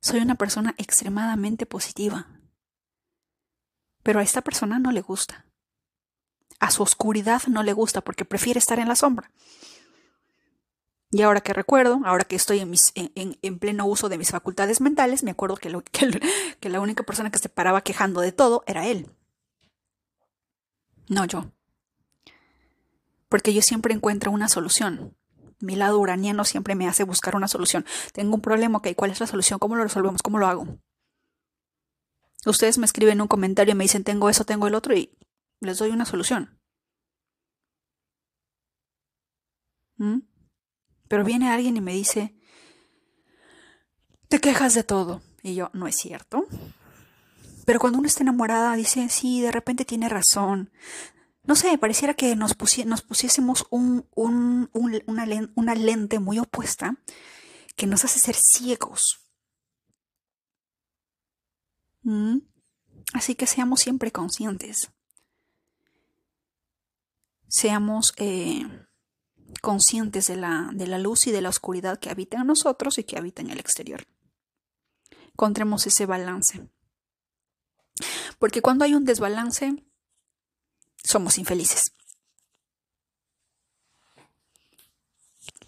soy 0.00 0.18
una 0.18 0.34
persona 0.34 0.74
extremadamente 0.76 1.66
positiva. 1.66 2.40
Pero 4.02 4.18
a 4.18 4.24
esta 4.24 4.42
persona 4.42 4.80
no 4.80 4.90
le 4.90 5.02
gusta 5.02 5.46
a 6.64 6.70
su 6.70 6.82
oscuridad 6.82 7.42
no 7.46 7.62
le 7.62 7.74
gusta 7.74 8.00
porque 8.00 8.24
prefiere 8.24 8.58
estar 8.58 8.78
en 8.78 8.88
la 8.88 8.96
sombra. 8.96 9.30
Y 11.10 11.22
ahora 11.22 11.42
que 11.42 11.52
recuerdo, 11.52 12.00
ahora 12.04 12.24
que 12.24 12.36
estoy 12.36 12.60
en, 12.60 13.58
pleno 13.58 13.86
uso 13.86 14.08
de 14.08 14.18
mis 14.18 14.30
facultades 14.30 14.80
mentales, 14.80 15.22
me 15.22 15.30
acuerdo 15.30 15.56
que, 15.56 15.70
que 16.60 16.68
la 16.70 16.80
única 16.80 17.04
persona 17.04 17.30
que 17.30 17.38
se 17.38 17.50
paraba 17.50 17.82
quejando 17.82 18.20
de 18.22 18.32
todo 18.32 18.64
era 18.66 18.86
él. 18.86 19.10
No 21.08 21.26
yo. 21.26 21.52
Porque 23.28 23.52
yo 23.52 23.60
siempre 23.60 23.92
encuentro 23.92 24.32
una 24.32 24.48
solución. 24.48 25.14
Mi 25.60 25.76
lado 25.76 26.00
uraniano 26.00 26.44
siempre 26.44 26.74
me 26.74 26.88
hace 26.88 27.04
buscar 27.04 27.36
una 27.36 27.46
solución. 27.46 27.84
Tengo 28.12 28.34
un 28.34 28.40
problema, 28.40 28.78
ok, 28.78 28.88
¿cuál 28.96 29.10
es 29.10 29.20
la 29.20 29.26
solución? 29.26 29.58
¿Cómo 29.58 29.76
lo 29.76 29.84
resolvemos? 29.84 30.22
¿Cómo 30.22 30.38
lo 30.38 30.46
hago? 30.46 30.78
Ustedes 32.46 32.78
me 32.78 32.86
escriben 32.86 33.20
un 33.20 33.28
comentario 33.28 33.72
y 33.72 33.76
me 33.76 33.84
dicen, 33.84 34.02
tengo 34.02 34.30
eso, 34.30 34.44
tengo 34.44 34.66
el 34.66 34.74
otro, 34.74 34.96
y 34.96 35.10
les 35.60 35.78
doy 35.78 35.90
una 35.90 36.04
solución. 36.04 36.53
¿Mm? 39.96 40.20
Pero 41.08 41.24
viene 41.24 41.50
alguien 41.50 41.76
y 41.76 41.80
me 41.80 41.92
dice, 41.92 42.34
te 44.28 44.40
quejas 44.40 44.74
de 44.74 44.84
todo. 44.84 45.22
Y 45.42 45.54
yo, 45.54 45.70
no 45.72 45.86
es 45.86 45.96
cierto. 45.96 46.46
Pero 47.66 47.78
cuando 47.78 47.98
uno 47.98 48.06
está 48.06 48.22
enamorada, 48.22 48.74
dice, 48.74 49.08
sí, 49.08 49.40
de 49.40 49.50
repente 49.50 49.84
tiene 49.84 50.08
razón. 50.08 50.70
No 51.44 51.56
sé, 51.56 51.76
pareciera 51.78 52.14
que 52.14 52.34
nos, 52.36 52.56
nos 52.86 53.02
pusiésemos 53.02 53.66
un, 53.70 54.06
un, 54.14 54.70
una, 54.72 55.26
una 55.54 55.74
lente 55.74 56.18
muy 56.18 56.38
opuesta 56.38 56.96
que 57.76 57.86
nos 57.86 58.04
hace 58.04 58.18
ser 58.18 58.36
ciegos. 58.36 59.20
¿Mm? 62.02 62.38
Así 63.12 63.34
que 63.34 63.46
seamos 63.46 63.80
siempre 63.80 64.10
conscientes 64.10 64.90
seamos 67.54 68.12
eh, 68.16 68.66
conscientes 69.60 70.26
de 70.26 70.36
la, 70.36 70.70
de 70.72 70.86
la 70.86 70.98
luz 70.98 71.26
y 71.26 71.32
de 71.32 71.40
la 71.40 71.48
oscuridad 71.48 71.98
que 71.98 72.10
habita 72.10 72.38
en 72.38 72.46
nosotros 72.46 72.98
y 72.98 73.04
que 73.04 73.18
habita 73.18 73.42
en 73.42 73.50
el 73.50 73.60
exterior. 73.60 74.06
Encontremos 75.32 75.86
ese 75.86 76.06
balance. 76.06 76.68
Porque 78.38 78.62
cuando 78.62 78.84
hay 78.84 78.94
un 78.94 79.04
desbalance, 79.04 79.84
somos 81.02 81.38
infelices. 81.38 81.92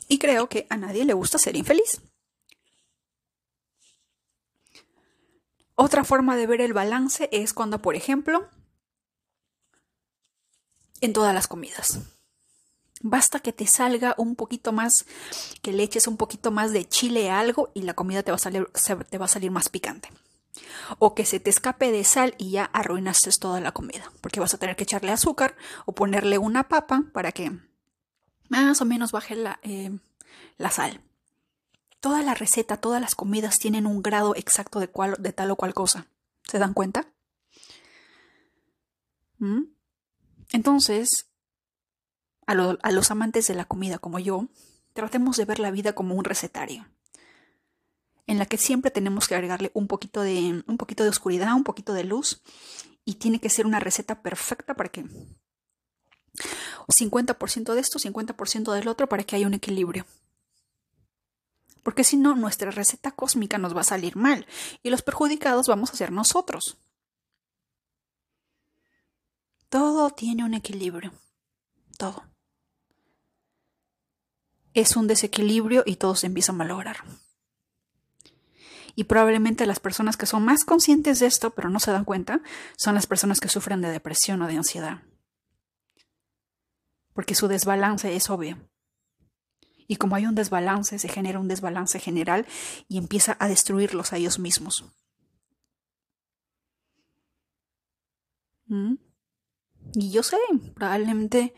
Y 0.08 0.18
creo 0.18 0.48
que 0.48 0.66
a 0.70 0.76
nadie 0.76 1.04
le 1.04 1.14
gusta 1.14 1.38
ser 1.38 1.56
infeliz. 1.56 2.00
Otra 5.74 6.04
forma 6.04 6.36
de 6.36 6.46
ver 6.46 6.60
el 6.60 6.72
balance 6.72 7.28
es 7.32 7.52
cuando, 7.52 7.82
por 7.82 7.96
ejemplo, 7.96 8.48
en 11.00 11.12
todas 11.12 11.34
las 11.34 11.48
comidas. 11.48 12.15
Basta 13.02 13.40
que 13.40 13.52
te 13.52 13.66
salga 13.66 14.14
un 14.16 14.37
poquito 14.37 14.72
más, 14.72 15.04
que 15.62 15.72
le 15.72 15.82
eches 15.82 16.06
un 16.06 16.16
poquito 16.16 16.50
más 16.50 16.72
de 16.72 16.88
chile 16.88 17.30
a 17.30 17.38
algo 17.38 17.70
y 17.74 17.82
la 17.82 17.94
comida 17.94 18.22
te 18.22 18.30
va 18.30 18.37
a 18.37 18.38
salir, 18.38 18.68
te 19.11 19.18
va 19.18 19.26
a 19.26 19.28
salir 19.28 19.50
más 19.50 19.68
picante. 19.68 20.09
O 20.98 21.14
que 21.14 21.26
se 21.26 21.40
te 21.40 21.50
escape 21.50 21.90
de 21.92 22.04
sal 22.04 22.35
y 22.38 22.52
ya 22.52 22.64
arruinaste 22.64 23.30
toda 23.38 23.61
la 23.61 23.72
comida, 23.72 24.11
porque 24.20 24.40
vas 24.40 24.54
a 24.54 24.59
tener 24.59 24.76
que 24.76 24.85
echarle 24.85 25.12
azúcar 25.12 25.56
o 25.85 25.92
ponerle 25.92 26.38
una 26.38 26.68
papa 26.68 27.04
para 27.12 27.32
que 27.32 27.52
más 28.48 28.80
o 28.80 28.85
menos 28.85 29.12
baje 29.12 29.37
la, 29.37 29.59
eh, 29.62 29.98
la 30.56 30.70
sal. 30.70 31.02
Toda 32.00 32.22
la 32.22 32.35
receta, 32.35 32.76
todas 32.76 33.00
las 33.00 33.14
comidas 33.14 33.59
tienen 33.59 33.87
un 33.87 34.02
grado 34.02 34.35
exacto 34.37 34.80
de, 34.80 34.88
de 35.18 35.32
tal 35.32 35.50
o 35.50 35.56
cual 35.56 35.74
cosa. 35.74 36.06
¿Se 36.44 36.59
dan 36.59 36.72
cuenta? 36.72 37.09
¿Mm? 39.38 39.64
Entonces, 40.52 41.25
a, 42.46 42.54
los 42.54 43.11
amantes 43.11 43.46
de 43.46 43.54
la 43.54 43.64
comida 43.64 43.98
como 43.98 44.18
yo, 44.18 44.48
tratemos 44.92 45.37
de 45.37 45.44
ver 45.44 45.59
la 45.59 45.70
vida 45.70 45.94
como 45.94 46.14
un 46.14 46.24
recetario 46.24 46.87
en 48.26 48.38
la 48.38 48.46
que 48.46 48.59
siempre 48.59 48.90
tenemos 48.90 49.28
que 49.28 49.35
agregarle 49.35 49.70
un 49.74 49.87
poquito 49.87 50.22
de 50.22 50.64
un 50.66 50.78
poquito 50.78 51.04
de 51.04 51.11
oscuridad, 51.11 51.54
un 51.54 51.64
poquito 51.64 51.92
de 51.92 52.04
luz 52.04 52.42
y 53.04 53.14
tiene 53.14 53.38
que 53.38 53.50
ser 53.50 53.66
una 53.66 53.78
receta 53.78 54.22
perfecta 54.22 54.74
para 54.74 54.88
que 54.88 55.04
50% 56.88 57.74
de 57.74 57.80
esto, 57.80 57.98
50% 57.98 58.72
del 58.72 58.88
otro 58.88 59.09
para 59.09 59.22
que 59.22 59.37
haya 59.37 59.46
un 59.46 59.54
equilibrio 59.54 60.06
porque 61.87 62.02
si 62.02 62.16
no, 62.16 62.35
nuestra 62.35 62.72
receta 62.72 63.12
cósmica 63.12 63.59
nos 63.59 63.76
va 63.76 63.82
a 63.82 63.85
salir 63.85 64.16
mal 64.16 64.44
y 64.82 64.90
los 64.90 65.02
perjudicados 65.02 65.68
vamos 65.68 65.92
a 65.92 65.96
ser 65.96 66.11
nosotros. 66.11 66.78
Todo 69.68 70.11
tiene 70.11 70.42
un 70.42 70.54
equilibrio, 70.54 71.12
todo. 71.96 72.24
Es 74.76 74.94
un 74.94 75.06
desequilibrio 75.06 75.84
y 75.86 75.96
todo 75.96 76.14
se 76.16 76.26
empieza 76.26 76.52
a 76.52 76.54
malograr. 76.54 76.98
Y 78.94 79.04
probablemente 79.04 79.64
las 79.64 79.80
personas 79.80 80.18
que 80.18 80.26
son 80.26 80.44
más 80.44 80.66
conscientes 80.66 81.18
de 81.18 81.24
esto, 81.24 81.54
pero 81.54 81.70
no 81.70 81.80
se 81.80 81.92
dan 81.92 82.04
cuenta, 82.04 82.42
son 82.76 82.94
las 82.94 83.06
personas 83.06 83.40
que 83.40 83.48
sufren 83.48 83.80
de 83.80 83.88
depresión 83.88 84.42
o 84.42 84.46
de 84.46 84.54
ansiedad. 84.58 85.02
Porque 87.14 87.34
su 87.34 87.48
desbalance 87.48 88.14
es 88.14 88.28
obvio. 88.28 88.68
Y 89.88 89.96
como 89.96 90.14
hay 90.14 90.26
un 90.26 90.34
desbalance, 90.34 90.98
se 90.98 91.08
genera 91.08 91.40
un 91.40 91.48
desbalance 91.48 91.98
general 91.98 92.46
y 92.86 92.98
empieza 92.98 93.34
a 93.40 93.48
destruirlos 93.48 94.12
a 94.12 94.18
ellos 94.18 94.38
mismos. 94.38 94.84
¿Mm? 98.66 98.96
Y 99.94 100.10
yo 100.10 100.22
sé, 100.22 100.36
probablemente 100.74 101.54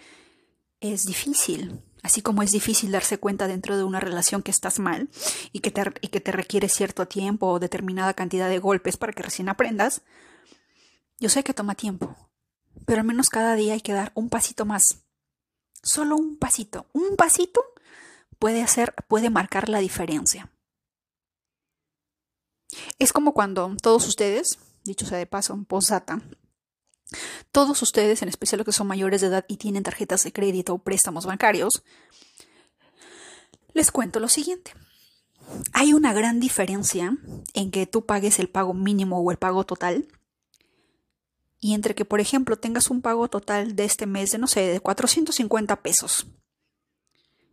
es 0.78 1.04
difícil, 1.04 1.82
así 2.08 2.22
como 2.22 2.42
es 2.42 2.52
difícil 2.52 2.90
darse 2.90 3.18
cuenta 3.18 3.46
dentro 3.46 3.76
de 3.76 3.84
una 3.84 4.00
relación 4.00 4.42
que 4.42 4.50
estás 4.50 4.78
mal 4.78 5.10
y 5.52 5.60
que 5.60 5.70
te, 5.70 6.32
requiere 6.32 6.70
cierto 6.70 7.06
tiempo 7.06 7.48
o 7.48 7.58
determinada 7.58 8.14
cantidad 8.14 8.48
de 8.48 8.58
golpes 8.58 8.96
para 8.96 9.12
que 9.12 9.22
recién 9.22 9.50
aprendas. 9.50 10.00
Yo 11.18 11.28
sé 11.28 11.44
que 11.44 11.52
toma 11.52 11.74
tiempo, 11.74 12.16
pero 12.86 13.02
al 13.02 13.06
menos 13.06 13.28
cada 13.28 13.56
día 13.56 13.74
hay 13.74 13.82
que 13.82 13.92
dar 13.92 14.12
un 14.14 14.30
pasito 14.30 14.64
más. 14.64 15.02
Solo 15.82 16.16
un 16.16 16.38
pasito, 16.38 16.86
un 16.94 17.14
pasito 17.16 17.62
puede 18.38 18.62
hacer, 18.62 18.94
puede 19.06 19.28
marcar 19.28 19.68
la 19.68 19.80
diferencia. 19.80 20.50
Es 22.98 23.12
como 23.12 23.34
cuando 23.34 23.76
todos 23.82 24.08
ustedes, 24.08 24.58
dicho 24.84 25.04
sea 25.04 25.18
de 25.18 25.26
paso, 25.26 25.62
posata, 25.68 26.22
todos 27.52 27.82
ustedes, 27.82 28.22
en 28.22 28.28
especial 28.28 28.58
los 28.58 28.66
que 28.66 28.72
son 28.72 28.86
mayores 28.86 29.20
de 29.20 29.28
edad 29.28 29.44
y 29.48 29.56
tienen 29.56 29.82
tarjetas 29.82 30.24
de 30.24 30.32
crédito 30.32 30.74
o 30.74 30.78
préstamos 30.78 31.26
bancarios, 31.26 31.82
les 33.72 33.90
cuento 33.90 34.20
lo 34.20 34.28
siguiente. 34.28 34.72
Hay 35.72 35.94
una 35.94 36.12
gran 36.12 36.40
diferencia 36.40 37.16
en 37.54 37.70
que 37.70 37.86
tú 37.86 38.04
pagues 38.04 38.38
el 38.38 38.48
pago 38.48 38.74
mínimo 38.74 39.20
o 39.20 39.30
el 39.30 39.38
pago 39.38 39.64
total 39.64 40.06
y 41.60 41.74
entre 41.74 41.94
que, 41.94 42.04
por 42.04 42.20
ejemplo, 42.20 42.56
tengas 42.56 42.90
un 42.90 43.00
pago 43.00 43.28
total 43.28 43.74
de 43.74 43.84
este 43.84 44.06
mes 44.06 44.30
de, 44.30 44.38
no 44.38 44.46
sé, 44.46 44.60
de 44.60 44.80
450 44.80 45.82
pesos 45.82 46.26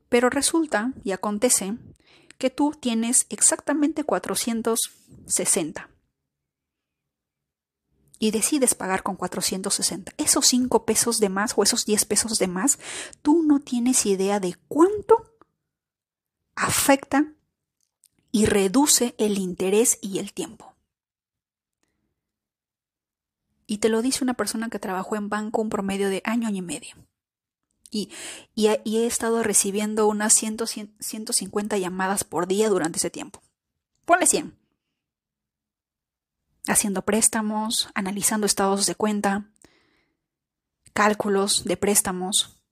pero 0.09 0.29
resulta 0.29 0.93
y 1.03 1.11
acontece 1.11 1.75
que 2.37 2.49
tú 2.49 2.71
tienes 2.79 3.25
exactamente 3.29 4.03
460 4.05 5.89
y 8.25 8.31
decides 8.31 8.75
pagar 8.75 9.03
con 9.03 9.15
460. 9.15 10.13
Esos 10.17 10.47
5 10.47 10.85
pesos 10.85 11.19
de 11.19 11.29
más 11.29 11.53
o 11.55 11.63
esos 11.63 11.85
10 11.85 12.05
pesos 12.05 12.39
de 12.39 12.47
más, 12.47 12.79
tú 13.21 13.43
no 13.43 13.59
tienes 13.59 14.05
idea 14.05 14.39
de 14.39 14.55
cuánto 14.67 15.33
afecta 16.55 17.33
y 18.31 18.45
reduce 18.45 19.15
el 19.17 19.37
interés 19.37 19.97
y 20.01 20.19
el 20.19 20.33
tiempo. 20.33 20.75
Y 23.67 23.77
te 23.79 23.89
lo 23.89 24.01
dice 24.01 24.23
una 24.23 24.35
persona 24.35 24.69
que 24.69 24.79
trabajó 24.79 25.15
en 25.15 25.29
banco 25.29 25.61
un 25.61 25.69
promedio 25.69 26.09
de 26.09 26.21
año, 26.25 26.47
año 26.47 26.57
y 26.57 26.61
medio 26.61 26.95
y, 27.95 28.09
he 28.97 29.05
estado 29.05 29.43
recibiendo 29.43 30.07
unas 30.07 30.33
100, 30.33 30.57
150 30.99 31.77
llamadas 31.77 32.23
por 32.23 32.47
día 32.47 32.69
durante 32.69 32.97
ese 32.97 33.09
tiempo. 33.09 33.41
Ponle 34.05 34.27
100. 34.27 34.57
Haciendo 36.67 37.03
préstamos, 37.03 37.89
analizando 37.93 38.45
estados 38.45 38.85
de 38.85 38.95
cuenta, 38.95 39.51
cálculos 40.93 41.63
de 41.65 41.77
préstamos. 41.77 42.63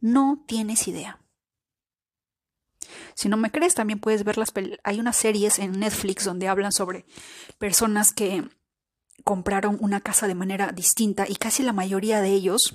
No 0.00 0.44
tienes 0.46 0.88
idea. 0.88 1.20
Si 3.14 3.28
no 3.28 3.36
me 3.36 3.50
crees, 3.50 3.74
también 3.74 4.00
puedes 4.00 4.24
ver 4.24 4.38
las... 4.38 4.52
Hay 4.84 5.00
unas 5.00 5.16
series 5.16 5.58
en 5.58 5.78
Netflix 5.78 6.24
donde 6.24 6.48
hablan 6.48 6.72
sobre 6.72 7.04
personas 7.58 8.12
que 8.12 8.48
compraron 9.24 9.76
una 9.80 10.00
casa 10.00 10.26
de 10.26 10.34
manera 10.34 10.72
distinta 10.72 11.26
y 11.28 11.36
casi 11.36 11.62
la 11.62 11.74
mayoría 11.74 12.22
de 12.22 12.30
ellos 12.30 12.74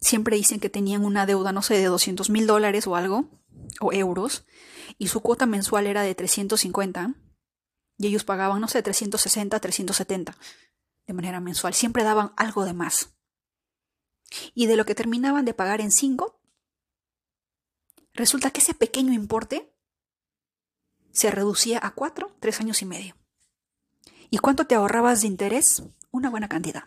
siempre 0.00 0.36
dicen 0.36 0.60
que 0.60 0.68
tenían 0.68 1.04
una 1.04 1.26
deuda, 1.26 1.52
no 1.52 1.62
sé, 1.62 1.78
de 1.78 1.86
200 1.86 2.30
mil 2.30 2.46
dólares 2.46 2.86
o 2.86 2.96
algo, 2.96 3.30
o 3.80 3.92
euros, 3.92 4.44
y 4.98 5.08
su 5.08 5.20
cuota 5.20 5.46
mensual 5.46 5.86
era 5.86 6.02
de 6.02 6.14
350, 6.14 7.14
y 7.98 8.06
ellos 8.06 8.24
pagaban, 8.24 8.60
no 8.60 8.68
sé, 8.68 8.82
360, 8.82 9.58
370 9.58 10.36
de 11.06 11.12
manera 11.12 11.40
mensual. 11.40 11.74
Siempre 11.74 12.02
daban 12.02 12.32
algo 12.36 12.64
de 12.64 12.72
más. 12.72 13.14
Y 14.54 14.66
de 14.66 14.76
lo 14.76 14.84
que 14.84 14.94
terminaban 14.94 15.44
de 15.44 15.54
pagar 15.54 15.80
en 15.80 15.92
5, 15.92 16.40
resulta 18.12 18.50
que 18.50 18.60
ese 18.60 18.74
pequeño 18.74 19.12
importe 19.12 19.72
se 21.12 21.30
reducía 21.30 21.78
a 21.82 21.94
4, 21.94 22.36
3 22.40 22.60
años 22.60 22.82
y 22.82 22.86
medio. 22.86 23.16
¿Y 24.30 24.38
cuánto 24.38 24.66
te 24.66 24.74
ahorrabas 24.74 25.20
de 25.20 25.28
interés? 25.28 25.82
Una 26.10 26.28
buena 26.28 26.48
cantidad. 26.48 26.82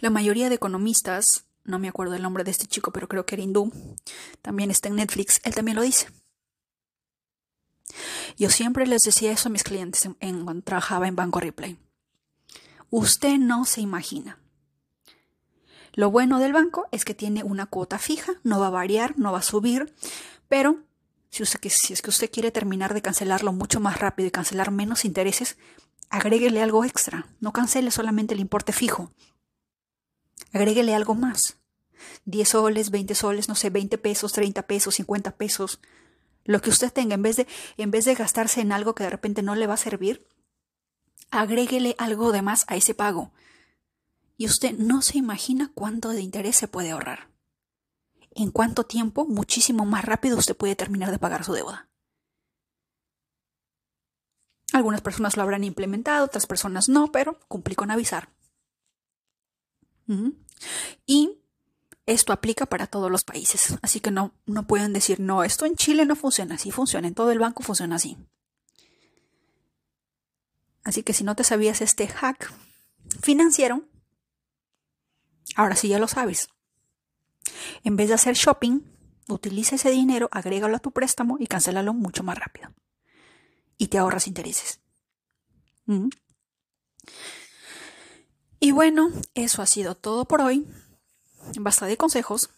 La 0.00 0.10
mayoría 0.10 0.48
de 0.48 0.54
economistas, 0.54 1.46
no 1.64 1.78
me 1.78 1.88
acuerdo 1.88 2.14
el 2.14 2.22
nombre 2.22 2.44
de 2.44 2.52
este 2.52 2.66
chico, 2.66 2.92
pero 2.92 3.08
creo 3.08 3.26
que 3.26 3.34
era 3.34 3.42
hindú, 3.42 3.72
también 4.40 4.70
está 4.70 4.88
en 4.88 4.96
Netflix, 4.96 5.40
él 5.44 5.54
también 5.54 5.76
lo 5.76 5.82
dice. 5.82 6.08
Yo 8.36 8.50
siempre 8.50 8.86
les 8.86 9.02
decía 9.02 9.32
eso 9.32 9.48
a 9.48 9.52
mis 9.52 9.64
clientes 9.64 10.08
en, 10.20 10.44
cuando 10.44 10.62
trabajaba 10.62 11.08
en 11.08 11.16
Banco 11.16 11.40
Replay. 11.40 11.78
Usted 12.90 13.38
no 13.38 13.64
se 13.64 13.80
imagina. 13.80 14.38
Lo 15.92 16.10
bueno 16.10 16.38
del 16.38 16.52
banco 16.52 16.86
es 16.92 17.04
que 17.04 17.14
tiene 17.14 17.42
una 17.42 17.66
cuota 17.66 17.98
fija, 17.98 18.34
no 18.44 18.60
va 18.60 18.68
a 18.68 18.70
variar, 18.70 19.18
no 19.18 19.32
va 19.32 19.38
a 19.38 19.42
subir, 19.42 19.92
pero 20.48 20.84
si, 21.30 21.44
si 21.44 21.92
es 21.92 22.02
que 22.02 22.10
usted 22.10 22.30
quiere 22.30 22.50
terminar 22.50 22.94
de 22.94 23.02
cancelarlo 23.02 23.52
mucho 23.52 23.80
más 23.80 23.98
rápido 23.98 24.28
y 24.28 24.30
cancelar 24.30 24.70
menos 24.70 25.04
intereses, 25.04 25.56
agréguele 26.08 26.62
algo 26.62 26.84
extra. 26.84 27.26
No 27.40 27.52
cancele 27.52 27.90
solamente 27.90 28.34
el 28.34 28.40
importe 28.40 28.72
fijo. 28.72 29.10
Agréguele 30.52 30.94
algo 30.94 31.14
más. 31.14 31.58
10 32.24 32.48
soles, 32.48 32.90
20 32.90 33.14
soles, 33.14 33.48
no 33.48 33.54
sé, 33.54 33.70
20 33.70 33.98
pesos, 33.98 34.32
30 34.32 34.62
pesos, 34.66 34.94
50 34.96 35.36
pesos. 35.36 35.80
Lo 36.44 36.60
que 36.60 36.70
usted 36.70 36.92
tenga, 36.92 37.14
en 37.14 37.22
vez 37.22 37.36
de, 37.36 37.46
en 37.76 37.90
vez 37.90 38.04
de 38.04 38.14
gastarse 38.14 38.60
en 38.60 38.72
algo 38.72 38.94
que 38.94 39.04
de 39.04 39.10
repente 39.10 39.42
no 39.42 39.54
le 39.54 39.66
va 39.66 39.74
a 39.74 39.78
servir, 39.78 40.26
agréguele 41.30 41.94
algo 41.98 42.32
de 42.32 42.42
más 42.42 42.64
a 42.68 42.76
ese 42.76 42.94
pago. 42.94 43.32
y 44.40 44.46
usted 44.46 44.72
no 44.78 45.02
se 45.02 45.18
imagina 45.18 45.70
cuánto 45.74 46.08
de 46.08 46.22
interés 46.22 46.56
se 46.56 46.66
puede 46.66 46.92
ahorrar. 46.92 47.28
En 48.30 48.50
cuánto 48.50 48.84
tiempo, 48.84 49.26
muchísimo 49.26 49.84
más 49.84 50.02
rápido 50.06 50.38
usted 50.38 50.56
puede 50.56 50.74
terminar 50.74 51.10
de 51.10 51.18
pagar 51.18 51.44
su 51.44 51.52
deuda. 51.52 51.90
Algunas 54.72 55.02
personas 55.02 55.36
lo 55.36 55.42
habrán 55.42 55.62
implementado, 55.62 56.24
otras 56.24 56.46
personas 56.46 56.88
no, 56.88 57.12
pero 57.12 57.38
cumplí 57.48 57.74
con 57.74 57.90
avisar. 57.90 58.32
Y 61.04 61.39
esto 62.06 62.32
aplica 62.32 62.66
para 62.66 62.86
todos 62.86 63.10
los 63.10 63.24
países, 63.24 63.78
así 63.82 64.00
que 64.00 64.10
no, 64.10 64.32
no 64.46 64.66
pueden 64.66 64.92
decir, 64.92 65.20
no, 65.20 65.44
esto 65.44 65.66
en 65.66 65.76
Chile 65.76 66.04
no 66.06 66.16
funciona 66.16 66.56
así, 66.56 66.70
funciona, 66.70 67.06
en 67.08 67.14
todo 67.14 67.30
el 67.30 67.38
banco 67.38 67.62
funciona 67.62 67.96
así. 67.96 68.16
Así 70.82 71.02
que 71.02 71.12
si 71.12 71.24
no 71.24 71.36
te 71.36 71.44
sabías 71.44 71.80
este 71.82 72.08
hack 72.08 72.52
financiero, 73.22 73.84
ahora 75.56 75.76
sí 75.76 75.88
ya 75.88 75.98
lo 75.98 76.08
sabes. 76.08 76.48
En 77.84 77.96
vez 77.96 78.08
de 78.08 78.14
hacer 78.14 78.34
shopping, 78.34 78.80
utiliza 79.28 79.76
ese 79.76 79.90
dinero, 79.90 80.28
agrégalo 80.32 80.76
a 80.76 80.80
tu 80.80 80.92
préstamo 80.92 81.36
y 81.38 81.46
cancélalo 81.46 81.94
mucho 81.94 82.22
más 82.22 82.38
rápido. 82.38 82.72
Y 83.76 83.88
te 83.88 83.98
ahorras 83.98 84.26
intereses. 84.26 84.80
¿Mm? 85.86 86.08
Y 88.58 88.72
bueno, 88.72 89.10
eso 89.34 89.62
ha 89.62 89.66
sido 89.66 89.94
todo 89.94 90.26
por 90.26 90.42
hoy. 90.42 90.66
Basta 91.58 91.86
de 91.86 91.96
consejos. 91.96 92.50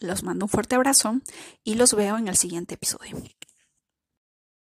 Los 0.00 0.22
mando 0.22 0.46
un 0.46 0.48
fuerte 0.48 0.74
abrazo 0.74 1.20
y 1.64 1.74
los 1.74 1.94
veo 1.94 2.18
en 2.18 2.28
el 2.28 2.36
siguiente 2.36 2.74
episodio. 2.74 3.16